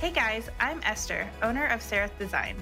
Hey 0.00 0.12
guys, 0.12 0.48
I'm 0.58 0.80
Esther, 0.82 1.28
owner 1.42 1.66
of 1.66 1.82
Seraph 1.82 2.18
Design. 2.18 2.56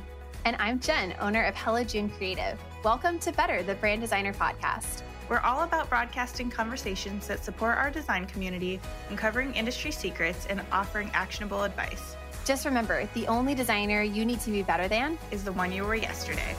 And 0.45 0.57
I'm 0.59 0.81
Jen, 0.81 1.15
owner 1.21 1.45
of 1.45 1.55
Hello 1.55 1.85
June 1.85 2.11
Creative. 2.11 2.59
Welcome 2.83 3.21
to 3.21 3.31
Better, 3.31 3.63
the 3.63 3.77
Brand 3.77 4.01
Designer 4.01 4.33
Podcast. 4.33 5.03
We're 5.29 5.39
all 5.39 5.63
about 5.63 5.89
broadcasting 5.89 6.51
conversations 6.51 7.29
that 7.29 7.45
support 7.45 7.79
our 7.79 7.93
design 7.93 8.27
community, 8.27 8.81
uncovering 9.09 9.55
industry 9.55 9.93
secrets, 9.93 10.49
and 10.51 10.61
offering 10.73 11.13
actionable 11.15 11.63
advice. 11.63 12.17
Just 12.45 12.67
remember 12.67 13.09
the 13.15 13.29
only 13.29 13.55
designer 13.55 14.03
you 14.03 14.25
need 14.25 14.41
to 14.41 14.51
be 14.51 14.65
better 14.65 14.89
than 14.89 15.17
is 15.31 15.45
the 15.45 15.53
one 15.53 15.71
you 15.71 15.85
were 15.85 15.95
yesterday. 15.95 16.57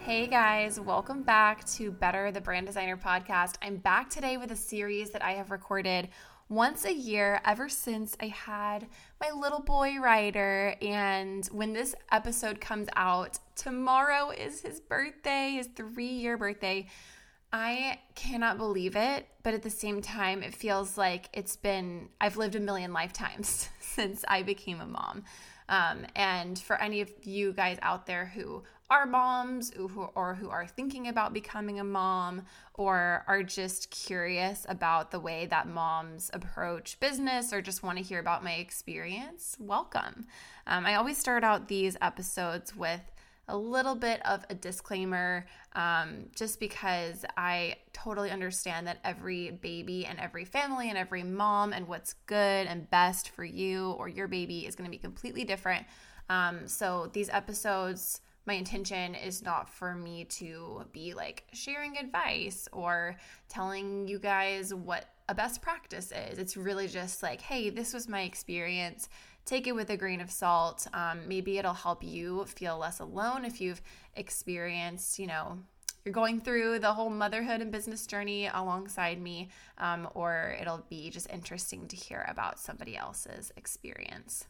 Hey 0.00 0.26
guys, 0.26 0.80
welcome 0.80 1.22
back 1.22 1.64
to 1.74 1.92
Better 1.92 2.32
the 2.32 2.40
Brand 2.40 2.66
Designer 2.66 2.96
podcast. 2.96 3.54
I'm 3.62 3.76
back 3.76 4.10
today 4.10 4.36
with 4.36 4.50
a 4.50 4.56
series 4.56 5.10
that 5.10 5.22
I 5.22 5.34
have 5.34 5.52
recorded 5.52 6.08
once 6.48 6.84
a 6.84 6.92
year 6.92 7.40
ever 7.44 7.68
since 7.68 8.16
I 8.20 8.26
had 8.26 8.86
my 9.20 9.30
little 9.30 9.60
boy 9.60 9.98
Ryder. 9.98 10.74
And 10.80 11.46
when 11.46 11.72
this 11.72 11.94
episode 12.10 12.60
comes 12.60 12.88
out, 12.96 13.38
tomorrow 13.54 14.30
is 14.30 14.62
his 14.62 14.80
birthday, 14.80 15.52
his 15.52 15.68
three 15.68 16.06
year 16.06 16.36
birthday. 16.36 16.86
I 17.52 18.00
cannot 18.14 18.58
believe 18.58 18.94
it, 18.94 19.26
but 19.42 19.54
at 19.54 19.62
the 19.62 19.70
same 19.70 20.02
time, 20.02 20.42
it 20.42 20.54
feels 20.54 20.98
like 20.98 21.30
it's 21.32 21.56
been, 21.56 22.10
I've 22.20 22.36
lived 22.36 22.56
a 22.56 22.60
million 22.60 22.92
lifetimes 22.92 23.68
since 23.80 24.24
I 24.28 24.42
became 24.42 24.80
a 24.80 24.86
mom. 24.86 25.24
Um, 25.70 26.06
and 26.16 26.58
for 26.58 26.80
any 26.80 27.00
of 27.00 27.10
you 27.22 27.52
guys 27.52 27.78
out 27.82 28.06
there 28.06 28.26
who 28.26 28.62
are 28.90 29.04
moms 29.04 29.70
who, 29.74 30.08
or 30.14 30.34
who 30.34 30.48
are 30.48 30.66
thinking 30.66 31.08
about 31.08 31.34
becoming 31.34 31.78
a 31.78 31.84
mom 31.84 32.42
or 32.74 33.22
are 33.26 33.42
just 33.42 33.90
curious 33.90 34.64
about 34.68 35.10
the 35.10 35.20
way 35.20 35.44
that 35.46 35.68
moms 35.68 36.30
approach 36.32 36.98
business 36.98 37.52
or 37.52 37.60
just 37.60 37.82
want 37.82 37.98
to 37.98 38.04
hear 38.04 38.18
about 38.18 38.42
my 38.42 38.54
experience, 38.54 39.56
welcome. 39.60 40.26
Um, 40.66 40.86
I 40.86 40.94
always 40.94 41.18
start 41.18 41.44
out 41.44 41.68
these 41.68 41.98
episodes 42.00 42.74
with 42.74 43.02
a 43.48 43.56
little 43.56 43.94
bit 43.94 44.24
of 44.26 44.44
a 44.48 44.54
disclaimer 44.54 45.46
um, 45.74 46.26
just 46.34 46.58
because 46.60 47.24
I 47.36 47.76
totally 47.92 48.30
understand 48.30 48.86
that 48.86 48.98
every 49.04 49.50
baby 49.50 50.06
and 50.06 50.18
every 50.18 50.44
family 50.44 50.88
and 50.88 50.96
every 50.98 51.22
mom 51.22 51.72
and 51.72 51.88
what's 51.88 52.14
good 52.26 52.66
and 52.66 52.88
best 52.90 53.30
for 53.30 53.44
you 53.44 53.92
or 53.92 54.08
your 54.08 54.28
baby 54.28 54.66
is 54.66 54.74
going 54.74 54.86
to 54.86 54.90
be 54.90 54.98
completely 54.98 55.44
different. 55.44 55.86
Um, 56.30 56.68
so 56.68 57.10
these 57.12 57.30
episodes 57.30 58.20
my 58.48 58.54
intention 58.54 59.14
is 59.14 59.42
not 59.42 59.68
for 59.68 59.94
me 59.94 60.24
to 60.24 60.82
be 60.90 61.12
like 61.12 61.44
sharing 61.52 61.98
advice 61.98 62.66
or 62.72 63.14
telling 63.50 64.08
you 64.08 64.18
guys 64.18 64.72
what 64.72 65.04
a 65.28 65.34
best 65.34 65.60
practice 65.60 66.10
is. 66.10 66.38
It's 66.38 66.56
really 66.56 66.88
just 66.88 67.22
like, 67.22 67.42
hey, 67.42 67.68
this 67.68 67.92
was 67.92 68.08
my 68.08 68.22
experience. 68.22 69.10
Take 69.44 69.66
it 69.66 69.74
with 69.74 69.90
a 69.90 69.98
grain 69.98 70.22
of 70.22 70.30
salt. 70.30 70.86
Um, 70.94 71.28
maybe 71.28 71.58
it'll 71.58 71.74
help 71.74 72.02
you 72.02 72.46
feel 72.46 72.78
less 72.78 73.00
alone 73.00 73.44
if 73.44 73.60
you've 73.60 73.82
experienced, 74.16 75.18
you 75.18 75.26
know, 75.26 75.58
you're 76.06 76.14
going 76.14 76.40
through 76.40 76.78
the 76.78 76.94
whole 76.94 77.10
motherhood 77.10 77.60
and 77.60 77.70
business 77.70 78.06
journey 78.06 78.46
alongside 78.46 79.20
me, 79.20 79.50
um, 79.76 80.08
or 80.14 80.56
it'll 80.58 80.86
be 80.88 81.10
just 81.10 81.28
interesting 81.30 81.86
to 81.88 81.96
hear 81.96 82.24
about 82.30 82.58
somebody 82.58 82.96
else's 82.96 83.52
experience. 83.58 84.46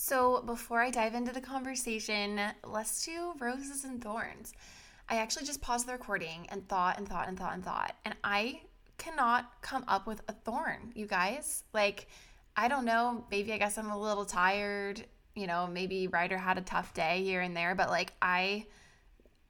So, 0.00 0.42
before 0.46 0.80
I 0.80 0.90
dive 0.90 1.14
into 1.14 1.32
the 1.32 1.40
conversation, 1.40 2.40
let's 2.64 3.04
do 3.04 3.34
roses 3.40 3.84
and 3.84 4.00
thorns. 4.00 4.52
I 5.08 5.16
actually 5.16 5.44
just 5.44 5.60
paused 5.60 5.88
the 5.88 5.92
recording 5.92 6.46
and 6.50 6.66
thought 6.68 6.98
and 6.98 7.08
thought 7.08 7.26
and 7.26 7.36
thought 7.36 7.54
and 7.54 7.64
thought, 7.64 7.96
and 8.04 8.14
I 8.22 8.60
cannot 8.96 9.60
come 9.60 9.84
up 9.88 10.06
with 10.06 10.22
a 10.28 10.32
thorn, 10.32 10.92
you 10.94 11.06
guys. 11.06 11.64
Like, 11.74 12.06
I 12.56 12.68
don't 12.68 12.84
know, 12.84 13.26
maybe 13.32 13.52
I 13.52 13.58
guess 13.58 13.76
I'm 13.76 13.90
a 13.90 14.00
little 14.00 14.24
tired, 14.24 15.04
you 15.34 15.48
know, 15.48 15.66
maybe 15.66 16.06
Ryder 16.06 16.38
had 16.38 16.58
a 16.58 16.62
tough 16.62 16.94
day 16.94 17.24
here 17.24 17.40
and 17.40 17.56
there, 17.56 17.74
but 17.74 17.90
like, 17.90 18.12
I. 18.22 18.66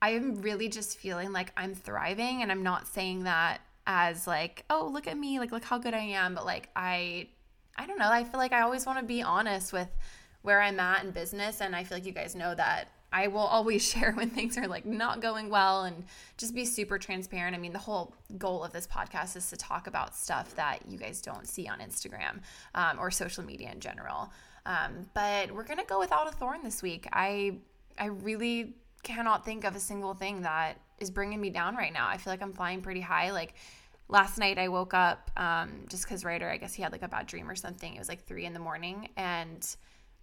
I 0.00 0.10
am 0.10 0.40
really 0.42 0.68
just 0.68 0.96
feeling 0.96 1.32
like 1.32 1.52
I'm 1.56 1.74
thriving 1.74 2.42
and 2.42 2.52
I'm 2.52 2.62
not 2.62 2.86
saying 2.86 3.24
that 3.24 3.60
as 3.84 4.28
like, 4.28 4.64
oh, 4.70 4.88
look 4.92 5.08
at 5.08 5.18
me, 5.18 5.40
like 5.40 5.50
look 5.50 5.64
how 5.64 5.76
good 5.78 5.92
I 5.92 5.98
am, 5.98 6.36
but 6.36 6.46
like 6.46 6.68
I 6.76 7.26
I 7.76 7.84
don't 7.86 7.98
know, 7.98 8.08
I 8.08 8.22
feel 8.22 8.38
like 8.38 8.52
I 8.52 8.60
always 8.60 8.86
want 8.86 9.00
to 9.00 9.04
be 9.04 9.22
honest 9.22 9.72
with 9.72 9.88
where 10.42 10.60
I'm 10.60 10.78
at 10.80 11.04
in 11.04 11.10
business. 11.10 11.60
And 11.60 11.74
I 11.74 11.84
feel 11.84 11.96
like 11.96 12.06
you 12.06 12.12
guys 12.12 12.34
know 12.34 12.54
that 12.54 12.88
I 13.12 13.28
will 13.28 13.40
always 13.40 13.82
share 13.90 14.12
when 14.12 14.30
things 14.30 14.56
are 14.58 14.66
like 14.66 14.86
not 14.86 15.20
going 15.20 15.50
well 15.50 15.84
and 15.84 16.04
just 16.36 16.54
be 16.54 16.64
super 16.64 16.98
transparent. 16.98 17.56
I 17.56 17.58
mean, 17.58 17.72
the 17.72 17.78
whole 17.78 18.14
goal 18.36 18.64
of 18.64 18.72
this 18.72 18.86
podcast 18.86 19.36
is 19.36 19.48
to 19.50 19.56
talk 19.56 19.86
about 19.86 20.16
stuff 20.16 20.54
that 20.56 20.80
you 20.88 20.98
guys 20.98 21.20
don't 21.20 21.46
see 21.46 21.68
on 21.68 21.80
Instagram 21.80 22.40
um, 22.74 22.98
or 22.98 23.10
social 23.10 23.44
media 23.44 23.70
in 23.72 23.80
general. 23.80 24.30
Um, 24.66 25.08
but 25.14 25.50
we're 25.50 25.64
gonna 25.64 25.84
go 25.84 25.98
without 25.98 26.28
a 26.28 26.32
thorn 26.32 26.62
this 26.62 26.82
week. 26.82 27.06
I 27.12 27.58
I 27.96 28.06
really 28.06 28.74
cannot 29.02 29.44
think 29.44 29.64
of 29.64 29.74
a 29.74 29.80
single 29.80 30.12
thing 30.12 30.42
that 30.42 30.78
is 30.98 31.10
bringing 31.10 31.40
me 31.40 31.50
down 31.50 31.76
right 31.76 31.92
now. 31.92 32.06
I 32.08 32.18
feel 32.18 32.32
like 32.32 32.42
I'm 32.42 32.52
flying 32.52 32.82
pretty 32.82 33.00
high. 33.00 33.30
Like 33.30 33.54
last 34.08 34.38
night, 34.38 34.58
I 34.58 34.68
woke 34.68 34.92
up 34.92 35.30
um, 35.36 35.84
just 35.88 36.04
because 36.04 36.24
Ryder, 36.24 36.48
I 36.48 36.58
guess 36.58 36.74
he 36.74 36.82
had 36.82 36.92
like 36.92 37.02
a 37.02 37.08
bad 37.08 37.26
dream 37.26 37.48
or 37.48 37.54
something. 37.54 37.94
It 37.94 37.98
was 37.98 38.08
like 38.08 38.24
three 38.24 38.44
in 38.44 38.52
the 38.52 38.60
morning 38.60 39.08
and 39.16 39.66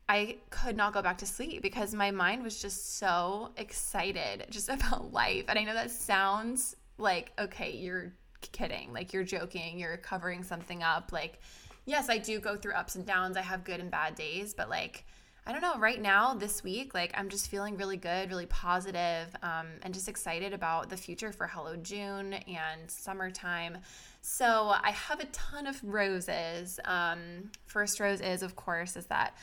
I 0.08 0.38
could 0.50 0.78
not 0.78 0.94
go 0.94 1.02
back 1.02 1.18
to 1.20 1.26
sleep 1.26 1.62
because 1.62 1.94
my 1.94 2.12
mind 2.12 2.44
was 2.44 2.62
just 2.62 2.98
so 2.98 3.50
excited 3.58 4.46
just 4.50 4.70
about 4.70 5.12
life. 5.12 5.46
And 5.48 5.58
I 5.58 5.64
know 5.64 5.74
that 5.74 5.92
sounds 5.92 6.76
like, 6.98 7.32
okay, 7.40 7.72
you're 7.72 8.14
kidding, 8.52 8.94
like 8.94 9.14
you're 9.14 9.24
joking, 9.24 9.80
you're 9.80 9.98
covering 9.98 10.44
something 10.44 10.84
up. 10.84 11.12
Like, 11.12 11.40
yes, 11.86 12.10
I 12.10 12.18
do 12.18 12.40
go 12.40 12.56
through 12.56 12.74
ups 12.74 12.96
and 12.96 13.06
downs. 13.06 13.38
I 13.38 13.42
have 13.42 13.64
good 13.64 13.80
and 13.80 13.90
bad 13.90 14.16
days, 14.16 14.54
but 14.54 14.70
like, 14.70 15.06
I 15.48 15.52
don't 15.52 15.62
know, 15.62 15.78
right 15.78 16.02
now, 16.02 16.34
this 16.34 16.64
week, 16.64 16.96
like 16.96 17.12
I'm 17.16 17.30
just 17.30 17.52
feeling 17.52 17.78
really 17.78 17.98
good, 17.98 18.30
really 18.30 18.48
positive, 18.48 19.28
um, 19.44 19.68
and 19.84 19.94
just 19.94 20.10
excited 20.10 20.54
about 20.54 20.90
the 20.90 20.98
future 20.98 21.32
for 21.32 21.46
Hello 21.46 21.76
June 21.76 22.34
and 22.34 22.90
summertime. 22.90 23.78
So 24.22 24.74
I 24.82 24.90
have 24.90 25.20
a 25.20 25.26
ton 25.28 25.68
of 25.68 25.80
roses. 25.84 26.80
Um, 26.84 27.52
first 27.68 28.00
rose 28.00 28.22
is, 28.22 28.42
of 28.42 28.56
course, 28.56 28.96
is 28.96 29.06
that 29.08 29.38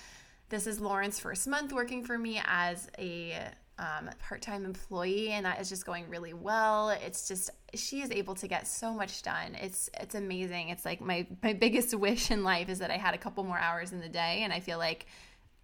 this 0.53 0.67
is 0.67 0.81
Lauren's 0.81 1.19
first 1.19 1.49
month 1.49 1.73
working 1.73 2.05
for 2.05 2.19
me 2.19 2.39
as 2.45 2.87
a 2.99 3.35
um, 3.79 4.11
part-time 4.21 4.67
employee 4.67 5.31
and 5.31 5.47
that 5.47 5.59
is 5.59 5.71
just 5.71 5.87
going 5.87 6.07
really 6.11 6.35
well. 6.35 6.91
It's 6.91 7.27
just 7.27 7.49
she 7.75 8.03
is 8.03 8.11
able 8.11 8.35
to 8.35 8.47
get 8.47 8.67
so 8.67 8.93
much 8.93 9.23
done. 9.23 9.55
It's 9.55 9.89
it's 9.99 10.15
amazing. 10.15 10.69
It's 10.69 10.85
like 10.85 11.01
my 11.01 11.27
my 11.43 11.55
biggest 11.55 11.95
wish 11.99 12.31
in 12.31 12.45
life 12.45 12.69
is 12.69 12.81
that 12.81 12.91
i 12.91 12.99
had 12.99 13.15
a 13.15 13.19
couple 13.19 13.43
more 13.45 13.59
hours 13.59 13.93
in 13.93 14.01
the 14.01 14.11
day 14.11 14.41
and 14.43 14.53
i 14.53 14.61
feel 14.61 14.77
like 14.77 15.07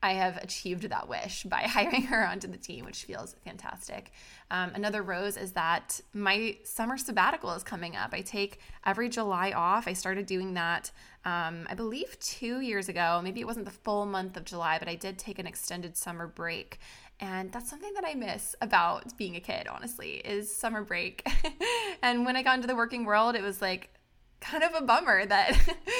I 0.03 0.13
have 0.13 0.37
achieved 0.39 0.89
that 0.89 1.09
wish 1.09 1.43
by 1.45 1.63
hiring 1.67 2.03
her 2.03 2.27
onto 2.27 2.47
the 2.47 2.57
team, 2.57 2.85
which 2.85 3.05
feels 3.05 3.35
fantastic. 3.45 4.13
Um, 4.51 4.71
another 4.75 5.03
rose 5.03 5.37
is 5.37 5.53
that 5.53 6.01
my 6.13 6.57
summer 6.63 6.97
sabbatical 6.97 7.53
is 7.53 7.63
coming 7.63 7.97
up. 7.97 8.11
I 8.13 8.21
take 8.21 8.61
every 8.87 9.09
July 9.09 9.53
off. 9.53 9.89
I 9.89 9.93
started 9.93 10.27
doing 10.27 10.55
that, 10.55 10.91
um, 11.25 11.67
I 11.69 11.75
believe, 11.75 12.19
two 12.21 12.61
years 12.61 12.89
ago. 12.89 13.21
Maybe 13.23 13.41
it 13.41 13.47
wasn't 13.47 13.67
the 13.67 13.73
full 13.73 14.07
month 14.07 14.37
of 14.37 14.45
July, 14.45 14.79
but 14.79 14.89
I 14.89 14.95
did 14.95 15.19
take 15.19 15.39
an 15.39 15.47
extended 15.47 15.97
summer 15.97 16.27
break. 16.27 16.79
And 17.21 17.51
that's 17.51 17.69
something 17.69 17.93
that 17.95 18.05
I 18.07 18.15
miss 18.15 18.55
about 18.61 19.17
being 19.19 19.35
a 19.35 19.41
kid, 19.41 19.67
honestly, 19.67 20.13
is 20.19 20.55
summer 20.55 20.85
break. 20.85 21.27
and 22.03 22.25
when 22.25 22.37
I 22.37 22.43
got 22.43 22.55
into 22.55 22.69
the 22.69 22.77
working 22.77 23.05
world, 23.05 23.35
it 23.35 23.43
was 23.43 23.61
like, 23.61 23.91
kind 24.41 24.63
of 24.63 24.75
a 24.75 24.83
bummer 24.83 25.27
that 25.27 25.57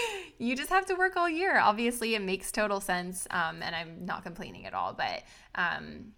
you 0.39 0.57
just 0.57 0.71
have 0.71 0.87
to 0.87 0.95
work 0.95 1.17
all 1.17 1.29
year. 1.29 1.59
Obviously, 1.59 2.15
it 2.15 2.23
makes 2.23 2.53
total 2.53 2.81
sense, 2.81 3.27
um, 3.31 3.63
and 3.63 3.75
I'm 3.75 4.05
not 4.05 4.23
complaining 4.23 4.67
at 4.67 4.75
all. 4.75 4.93
But 4.93 5.25
um, 5.55 6.13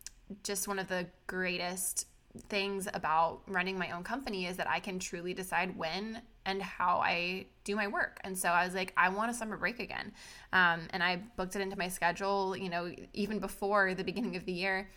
just 0.44 0.68
one 0.68 0.78
of 0.78 0.88
the 0.88 1.06
greatest 1.26 2.06
things 2.48 2.86
about 2.94 3.40
running 3.48 3.76
my 3.76 3.90
own 3.90 4.04
company 4.04 4.46
is 4.46 4.56
that 4.56 4.68
I 4.68 4.78
can 4.78 4.98
truly 4.98 5.34
decide 5.34 5.76
when 5.76 6.22
and 6.46 6.62
how 6.62 6.98
I 6.98 7.46
do 7.64 7.74
my 7.74 7.88
work. 7.88 8.20
And 8.22 8.38
so 8.38 8.48
I 8.48 8.64
was 8.64 8.74
like, 8.74 8.92
I 8.96 9.08
want 9.08 9.30
a 9.30 9.34
summer 9.34 9.56
break 9.56 9.80
again. 9.80 10.12
Um, 10.52 10.82
and 10.90 11.02
I 11.02 11.16
booked 11.36 11.56
it 11.56 11.62
into 11.62 11.76
my 11.76 11.88
schedule, 11.88 12.56
you 12.56 12.68
know, 12.68 12.92
even 13.12 13.40
before 13.40 13.94
the 13.94 14.04
beginning 14.04 14.36
of 14.36 14.44
the 14.44 14.52
year. 14.52 14.90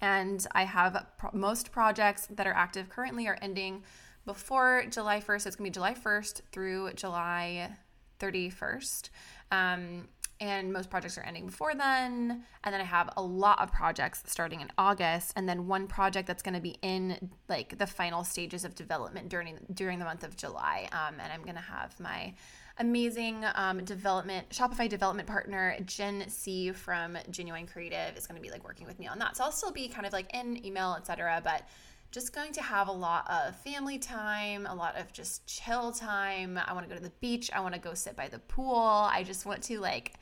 And 0.00 0.46
I 0.52 0.64
have 0.64 1.06
pro- 1.18 1.30
most 1.32 1.72
projects 1.72 2.26
that 2.30 2.46
are 2.46 2.52
active 2.52 2.88
currently 2.88 3.26
are 3.26 3.38
ending 3.40 3.82
before 4.26 4.84
July 4.90 5.20
1st. 5.20 5.42
So 5.42 5.48
it's 5.48 5.56
going 5.56 5.70
to 5.70 5.70
be 5.70 5.70
July 5.70 5.94
1st 5.94 6.42
through 6.52 6.92
July 6.94 7.70
31st. 8.20 9.08
Um, 9.50 10.08
and 10.38 10.70
most 10.72 10.90
projects 10.90 11.16
are 11.16 11.22
ending 11.22 11.46
before 11.46 11.74
then. 11.74 12.44
And 12.62 12.74
then 12.74 12.80
I 12.80 12.84
have 12.84 13.10
a 13.16 13.22
lot 13.22 13.60
of 13.60 13.72
projects 13.72 14.22
starting 14.26 14.60
in 14.60 14.70
August, 14.76 15.32
and 15.34 15.48
then 15.48 15.66
one 15.66 15.86
project 15.86 16.26
that's 16.26 16.42
going 16.42 16.54
to 16.54 16.60
be 16.60 16.76
in 16.82 17.30
like 17.48 17.78
the 17.78 17.86
final 17.86 18.22
stages 18.22 18.64
of 18.64 18.74
development 18.74 19.30
during 19.30 19.58
during 19.72 19.98
the 19.98 20.04
month 20.04 20.24
of 20.24 20.36
July. 20.36 20.88
Um, 20.92 21.14
and 21.20 21.32
I'm 21.32 21.42
going 21.42 21.54
to 21.54 21.62
have 21.62 21.98
my 21.98 22.34
amazing 22.78 23.46
um, 23.54 23.82
development 23.84 24.50
Shopify 24.50 24.86
development 24.86 25.26
partner 25.26 25.76
Jen 25.86 26.28
C 26.28 26.72
from 26.72 27.16
Genuine 27.30 27.66
Creative 27.66 28.14
is 28.14 28.26
going 28.26 28.36
to 28.36 28.42
be 28.42 28.50
like 28.50 28.64
working 28.64 28.86
with 28.86 28.98
me 28.98 29.06
on 29.06 29.18
that. 29.20 29.38
So 29.38 29.44
I'll 29.44 29.52
still 29.52 29.72
be 29.72 29.88
kind 29.88 30.06
of 30.06 30.12
like 30.12 30.34
in 30.34 30.64
email, 30.66 30.94
etc. 30.98 31.40
But 31.42 31.66
just 32.10 32.34
going 32.34 32.52
to 32.52 32.62
have 32.62 32.88
a 32.88 32.92
lot 32.92 33.30
of 33.30 33.56
family 33.56 33.98
time, 33.98 34.66
a 34.66 34.74
lot 34.74 34.96
of 34.96 35.12
just 35.12 35.46
chill 35.46 35.92
time. 35.92 36.58
I 36.64 36.72
want 36.72 36.88
to 36.88 36.88
go 36.88 36.96
to 36.96 37.02
the 37.02 37.12
beach. 37.20 37.50
I 37.52 37.60
want 37.60 37.74
to 37.74 37.80
go 37.80 37.94
sit 37.94 38.16
by 38.16 38.28
the 38.28 38.38
pool. 38.38 38.76
I 38.76 39.22
just 39.22 39.44
want 39.44 39.62
to 39.64 39.80
like 39.80 40.14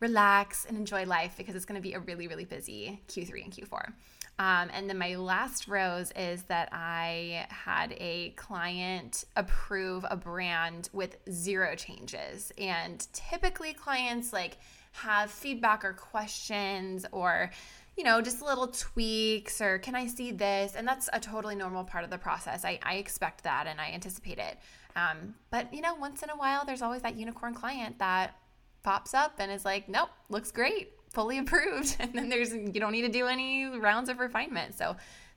relax 0.00 0.66
and 0.66 0.76
enjoy 0.76 1.04
life 1.06 1.34
because 1.36 1.54
it's 1.54 1.64
going 1.64 1.80
to 1.80 1.82
be 1.82 1.94
a 1.94 2.00
really, 2.00 2.28
really 2.28 2.44
busy 2.44 3.00
Q3 3.08 3.44
and 3.44 3.52
Q4. 3.52 3.92
Um, 4.38 4.68
and 4.72 4.90
then 4.90 4.98
my 4.98 5.14
last 5.14 5.68
rose 5.68 6.10
is 6.16 6.42
that 6.44 6.68
I 6.72 7.46
had 7.50 7.94
a 7.98 8.30
client 8.30 9.24
approve 9.36 10.04
a 10.10 10.16
brand 10.16 10.90
with 10.92 11.16
zero 11.30 11.76
changes. 11.76 12.52
And 12.58 13.06
typically, 13.12 13.72
clients 13.72 14.32
like 14.32 14.58
have 14.92 15.30
feedback 15.30 15.84
or 15.84 15.92
questions 15.92 17.06
or 17.12 17.50
you 17.96 18.04
know, 18.04 18.20
just 18.20 18.42
little 18.42 18.68
tweaks 18.68 19.60
or 19.60 19.78
can 19.78 19.94
I 19.94 20.06
see 20.06 20.32
this? 20.32 20.74
And 20.74 20.86
that's 20.86 21.08
a 21.12 21.20
totally 21.20 21.54
normal 21.54 21.84
part 21.84 22.04
of 22.04 22.10
the 22.10 22.18
process. 22.18 22.64
I, 22.64 22.78
I 22.82 22.94
expect 22.94 23.44
that 23.44 23.66
and 23.66 23.80
I 23.80 23.90
anticipate 23.90 24.38
it. 24.38 24.58
Um, 24.96 25.34
but, 25.50 25.72
you 25.72 25.80
know, 25.80 25.94
once 25.94 26.22
in 26.22 26.30
a 26.30 26.36
while, 26.36 26.64
there's 26.64 26.82
always 26.82 27.02
that 27.02 27.16
unicorn 27.16 27.54
client 27.54 27.98
that 27.98 28.36
pops 28.82 29.14
up 29.14 29.34
and 29.38 29.50
is 29.50 29.64
like, 29.64 29.88
nope, 29.88 30.10
looks 30.28 30.50
great, 30.50 30.92
fully 31.10 31.38
approved. 31.40 31.96
And 32.00 32.12
then 32.14 32.28
there's, 32.28 32.52
you 32.52 32.80
don't 32.80 32.92
need 32.92 33.02
to 33.02 33.08
do 33.08 33.26
any 33.26 33.66
rounds 33.66 34.08
of 34.08 34.18
refinement. 34.18 34.74
So, 34.76 34.96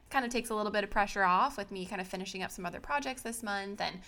kind 0.09 0.25
of 0.25 0.31
takes 0.31 0.49
a 0.49 0.55
little 0.55 0.71
bit 0.71 0.83
of 0.83 0.89
pressure 0.89 1.23
off 1.23 1.57
with 1.57 1.71
me 1.71 1.85
kind 1.85 1.99
of 1.99 2.07
finishing 2.07 2.43
up 2.43 2.51
some 2.51 2.65
other 2.65 2.79
projects 2.79 3.21
this 3.21 3.43
month 3.43 3.81
and 3.81 3.99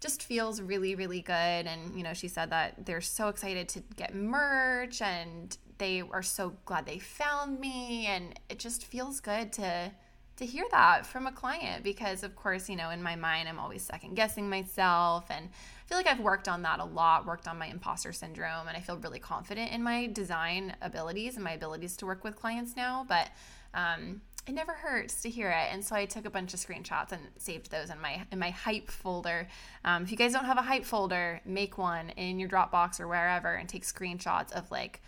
just 0.00 0.22
feels 0.22 0.60
really 0.60 0.94
really 0.94 1.20
good 1.20 1.34
and 1.34 1.96
you 1.96 2.04
know 2.04 2.14
she 2.14 2.28
said 2.28 2.50
that 2.50 2.86
they're 2.86 3.00
so 3.00 3.28
excited 3.28 3.68
to 3.68 3.80
get 3.96 4.14
merch 4.14 5.02
and 5.02 5.58
they 5.78 6.02
are 6.10 6.22
so 6.22 6.54
glad 6.64 6.86
they 6.86 6.98
found 6.98 7.58
me 7.60 8.06
and 8.06 8.38
it 8.48 8.58
just 8.58 8.84
feels 8.84 9.20
good 9.20 9.52
to 9.52 9.90
to 10.38 10.46
hear 10.46 10.64
that 10.70 11.04
from 11.04 11.26
a 11.26 11.32
client 11.32 11.82
because 11.82 12.22
of 12.22 12.36
course 12.36 12.68
you 12.68 12.76
know 12.76 12.90
in 12.90 13.02
my 13.02 13.16
mind 13.16 13.48
i'm 13.48 13.58
always 13.58 13.82
second 13.82 14.14
guessing 14.14 14.48
myself 14.48 15.24
and 15.30 15.46
i 15.48 15.88
feel 15.88 15.98
like 15.98 16.06
i've 16.06 16.20
worked 16.20 16.48
on 16.48 16.62
that 16.62 16.78
a 16.78 16.84
lot 16.84 17.26
worked 17.26 17.48
on 17.48 17.58
my 17.58 17.66
imposter 17.66 18.12
syndrome 18.12 18.68
and 18.68 18.76
i 18.76 18.80
feel 18.80 18.96
really 18.98 19.18
confident 19.18 19.72
in 19.72 19.82
my 19.82 20.06
design 20.06 20.74
abilities 20.80 21.34
and 21.34 21.42
my 21.42 21.52
abilities 21.52 21.96
to 21.96 22.06
work 22.06 22.22
with 22.22 22.36
clients 22.36 22.76
now 22.76 23.04
but 23.08 23.28
um, 23.74 24.20
it 24.46 24.52
never 24.52 24.72
hurts 24.72 25.20
to 25.22 25.28
hear 25.28 25.50
it 25.50 25.72
and 25.72 25.84
so 25.84 25.96
i 25.96 26.04
took 26.04 26.24
a 26.24 26.30
bunch 26.30 26.54
of 26.54 26.60
screenshots 26.60 27.10
and 27.10 27.20
saved 27.36 27.70
those 27.72 27.90
in 27.90 28.00
my 28.00 28.22
in 28.32 28.38
my 28.38 28.50
hype 28.50 28.90
folder. 28.90 29.46
Um, 29.84 30.04
if 30.04 30.10
you 30.10 30.16
guys 30.16 30.32
don't 30.32 30.46
have 30.46 30.56
a 30.56 30.62
hype 30.62 30.86
folder 30.86 31.40
make 31.44 31.76
one 31.76 32.10
in 32.10 32.38
your 32.38 32.48
dropbox 32.48 32.98
or 32.98 33.08
wherever 33.08 33.54
and 33.54 33.68
take 33.68 33.84
screenshots 33.84 34.52
of 34.52 34.70
like 34.70 35.02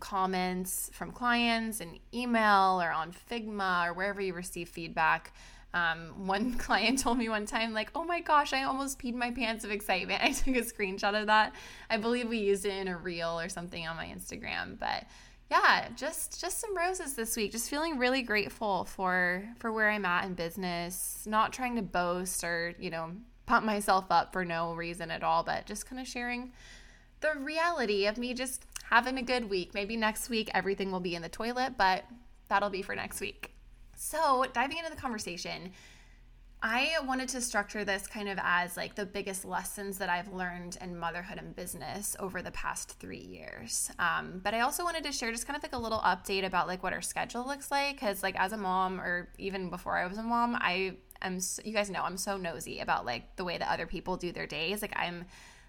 comments 0.00 0.90
from 0.92 1.12
clients 1.12 1.80
and 1.80 1.98
email 2.14 2.80
or 2.80 2.90
on 2.90 3.12
Figma 3.12 3.88
or 3.88 3.92
wherever 3.94 4.20
you 4.20 4.34
receive 4.34 4.68
feedback. 4.68 5.34
Um, 5.74 6.26
one 6.26 6.58
client 6.58 6.98
told 6.98 7.18
me 7.18 7.28
one 7.28 7.46
time, 7.46 7.72
like, 7.72 7.90
oh 7.94 8.04
my 8.04 8.20
gosh, 8.20 8.52
I 8.52 8.64
almost 8.64 8.98
peed 8.98 9.14
my 9.14 9.30
pants 9.30 9.64
of 9.64 9.70
excitement. 9.70 10.22
I 10.24 10.32
took 10.32 10.56
a 10.56 10.60
screenshot 10.60 11.18
of 11.18 11.26
that. 11.26 11.54
I 11.90 11.96
believe 11.96 12.28
we 12.28 12.38
used 12.38 12.66
it 12.66 12.74
in 12.74 12.88
a 12.88 12.96
reel 12.96 13.38
or 13.38 13.48
something 13.48 13.86
on 13.86 13.96
my 13.96 14.06
Instagram. 14.06 14.78
But 14.78 15.04
yeah, 15.50 15.88
just 15.96 16.40
just 16.40 16.60
some 16.60 16.76
roses 16.76 17.14
this 17.14 17.36
week. 17.36 17.52
Just 17.52 17.68
feeling 17.68 17.98
really 17.98 18.22
grateful 18.22 18.84
for 18.84 19.46
for 19.58 19.70
where 19.70 19.90
I'm 19.90 20.04
at 20.04 20.24
in 20.24 20.34
business. 20.34 21.24
Not 21.26 21.52
trying 21.52 21.76
to 21.76 21.82
boast 21.82 22.42
or, 22.42 22.74
you 22.78 22.90
know, 22.90 23.12
pump 23.44 23.66
myself 23.66 24.06
up 24.10 24.32
for 24.32 24.44
no 24.44 24.74
reason 24.74 25.10
at 25.10 25.22
all, 25.22 25.42
but 25.42 25.66
just 25.66 25.86
kind 25.86 26.00
of 26.00 26.08
sharing 26.08 26.52
the 27.20 27.38
reality 27.38 28.06
of 28.06 28.18
me 28.18 28.34
just 28.34 28.66
having 28.92 29.16
a 29.16 29.22
good 29.22 29.48
week. 29.48 29.72
Maybe 29.72 29.96
next 29.96 30.28
week 30.28 30.50
everything 30.52 30.92
will 30.92 31.00
be 31.00 31.14
in 31.14 31.22
the 31.22 31.28
toilet, 31.30 31.78
but 31.78 32.04
that'll 32.48 32.68
be 32.68 32.82
for 32.82 32.94
next 32.94 33.22
week. 33.22 33.54
So, 33.96 34.44
diving 34.52 34.76
into 34.76 34.90
the 34.90 35.00
conversation, 35.00 35.72
I 36.62 36.90
wanted 37.06 37.30
to 37.30 37.40
structure 37.40 37.86
this 37.86 38.06
kind 38.06 38.28
of 38.28 38.38
as 38.42 38.76
like 38.76 38.94
the 38.94 39.06
biggest 39.06 39.46
lessons 39.46 39.96
that 39.96 40.10
I've 40.10 40.30
learned 40.34 40.76
in 40.82 40.98
motherhood 40.98 41.38
and 41.38 41.56
business 41.56 42.16
over 42.20 42.42
the 42.42 42.50
past 42.50 43.00
three 43.00 43.16
years. 43.16 43.90
Um, 43.98 44.42
but 44.44 44.52
I 44.52 44.60
also 44.60 44.84
wanted 44.84 45.04
to 45.04 45.12
share 45.12 45.32
just 45.32 45.46
kind 45.46 45.56
of 45.56 45.62
like 45.62 45.72
a 45.72 45.78
little 45.78 46.00
update 46.00 46.44
about 46.44 46.66
like 46.66 46.82
what 46.82 46.92
our 46.92 47.00
schedule 47.00 47.46
looks 47.46 47.70
like. 47.70 47.98
Cause 47.98 48.22
like 48.22 48.38
as 48.38 48.52
a 48.52 48.58
mom, 48.58 49.00
or 49.00 49.30
even 49.38 49.70
before 49.70 49.96
I 49.96 50.06
was 50.06 50.18
a 50.18 50.22
mom, 50.22 50.54
I 50.60 50.98
am, 51.22 51.38
you 51.64 51.72
guys 51.72 51.88
know, 51.88 52.02
I'm 52.02 52.18
so 52.18 52.36
nosy 52.36 52.80
about 52.80 53.06
like 53.06 53.36
the 53.36 53.44
way 53.44 53.56
that 53.56 53.72
other 53.72 53.86
people 53.86 54.18
do 54.18 54.32
their 54.32 54.46
days. 54.46 54.82
Like 54.82 54.92
I'm, 54.94 55.24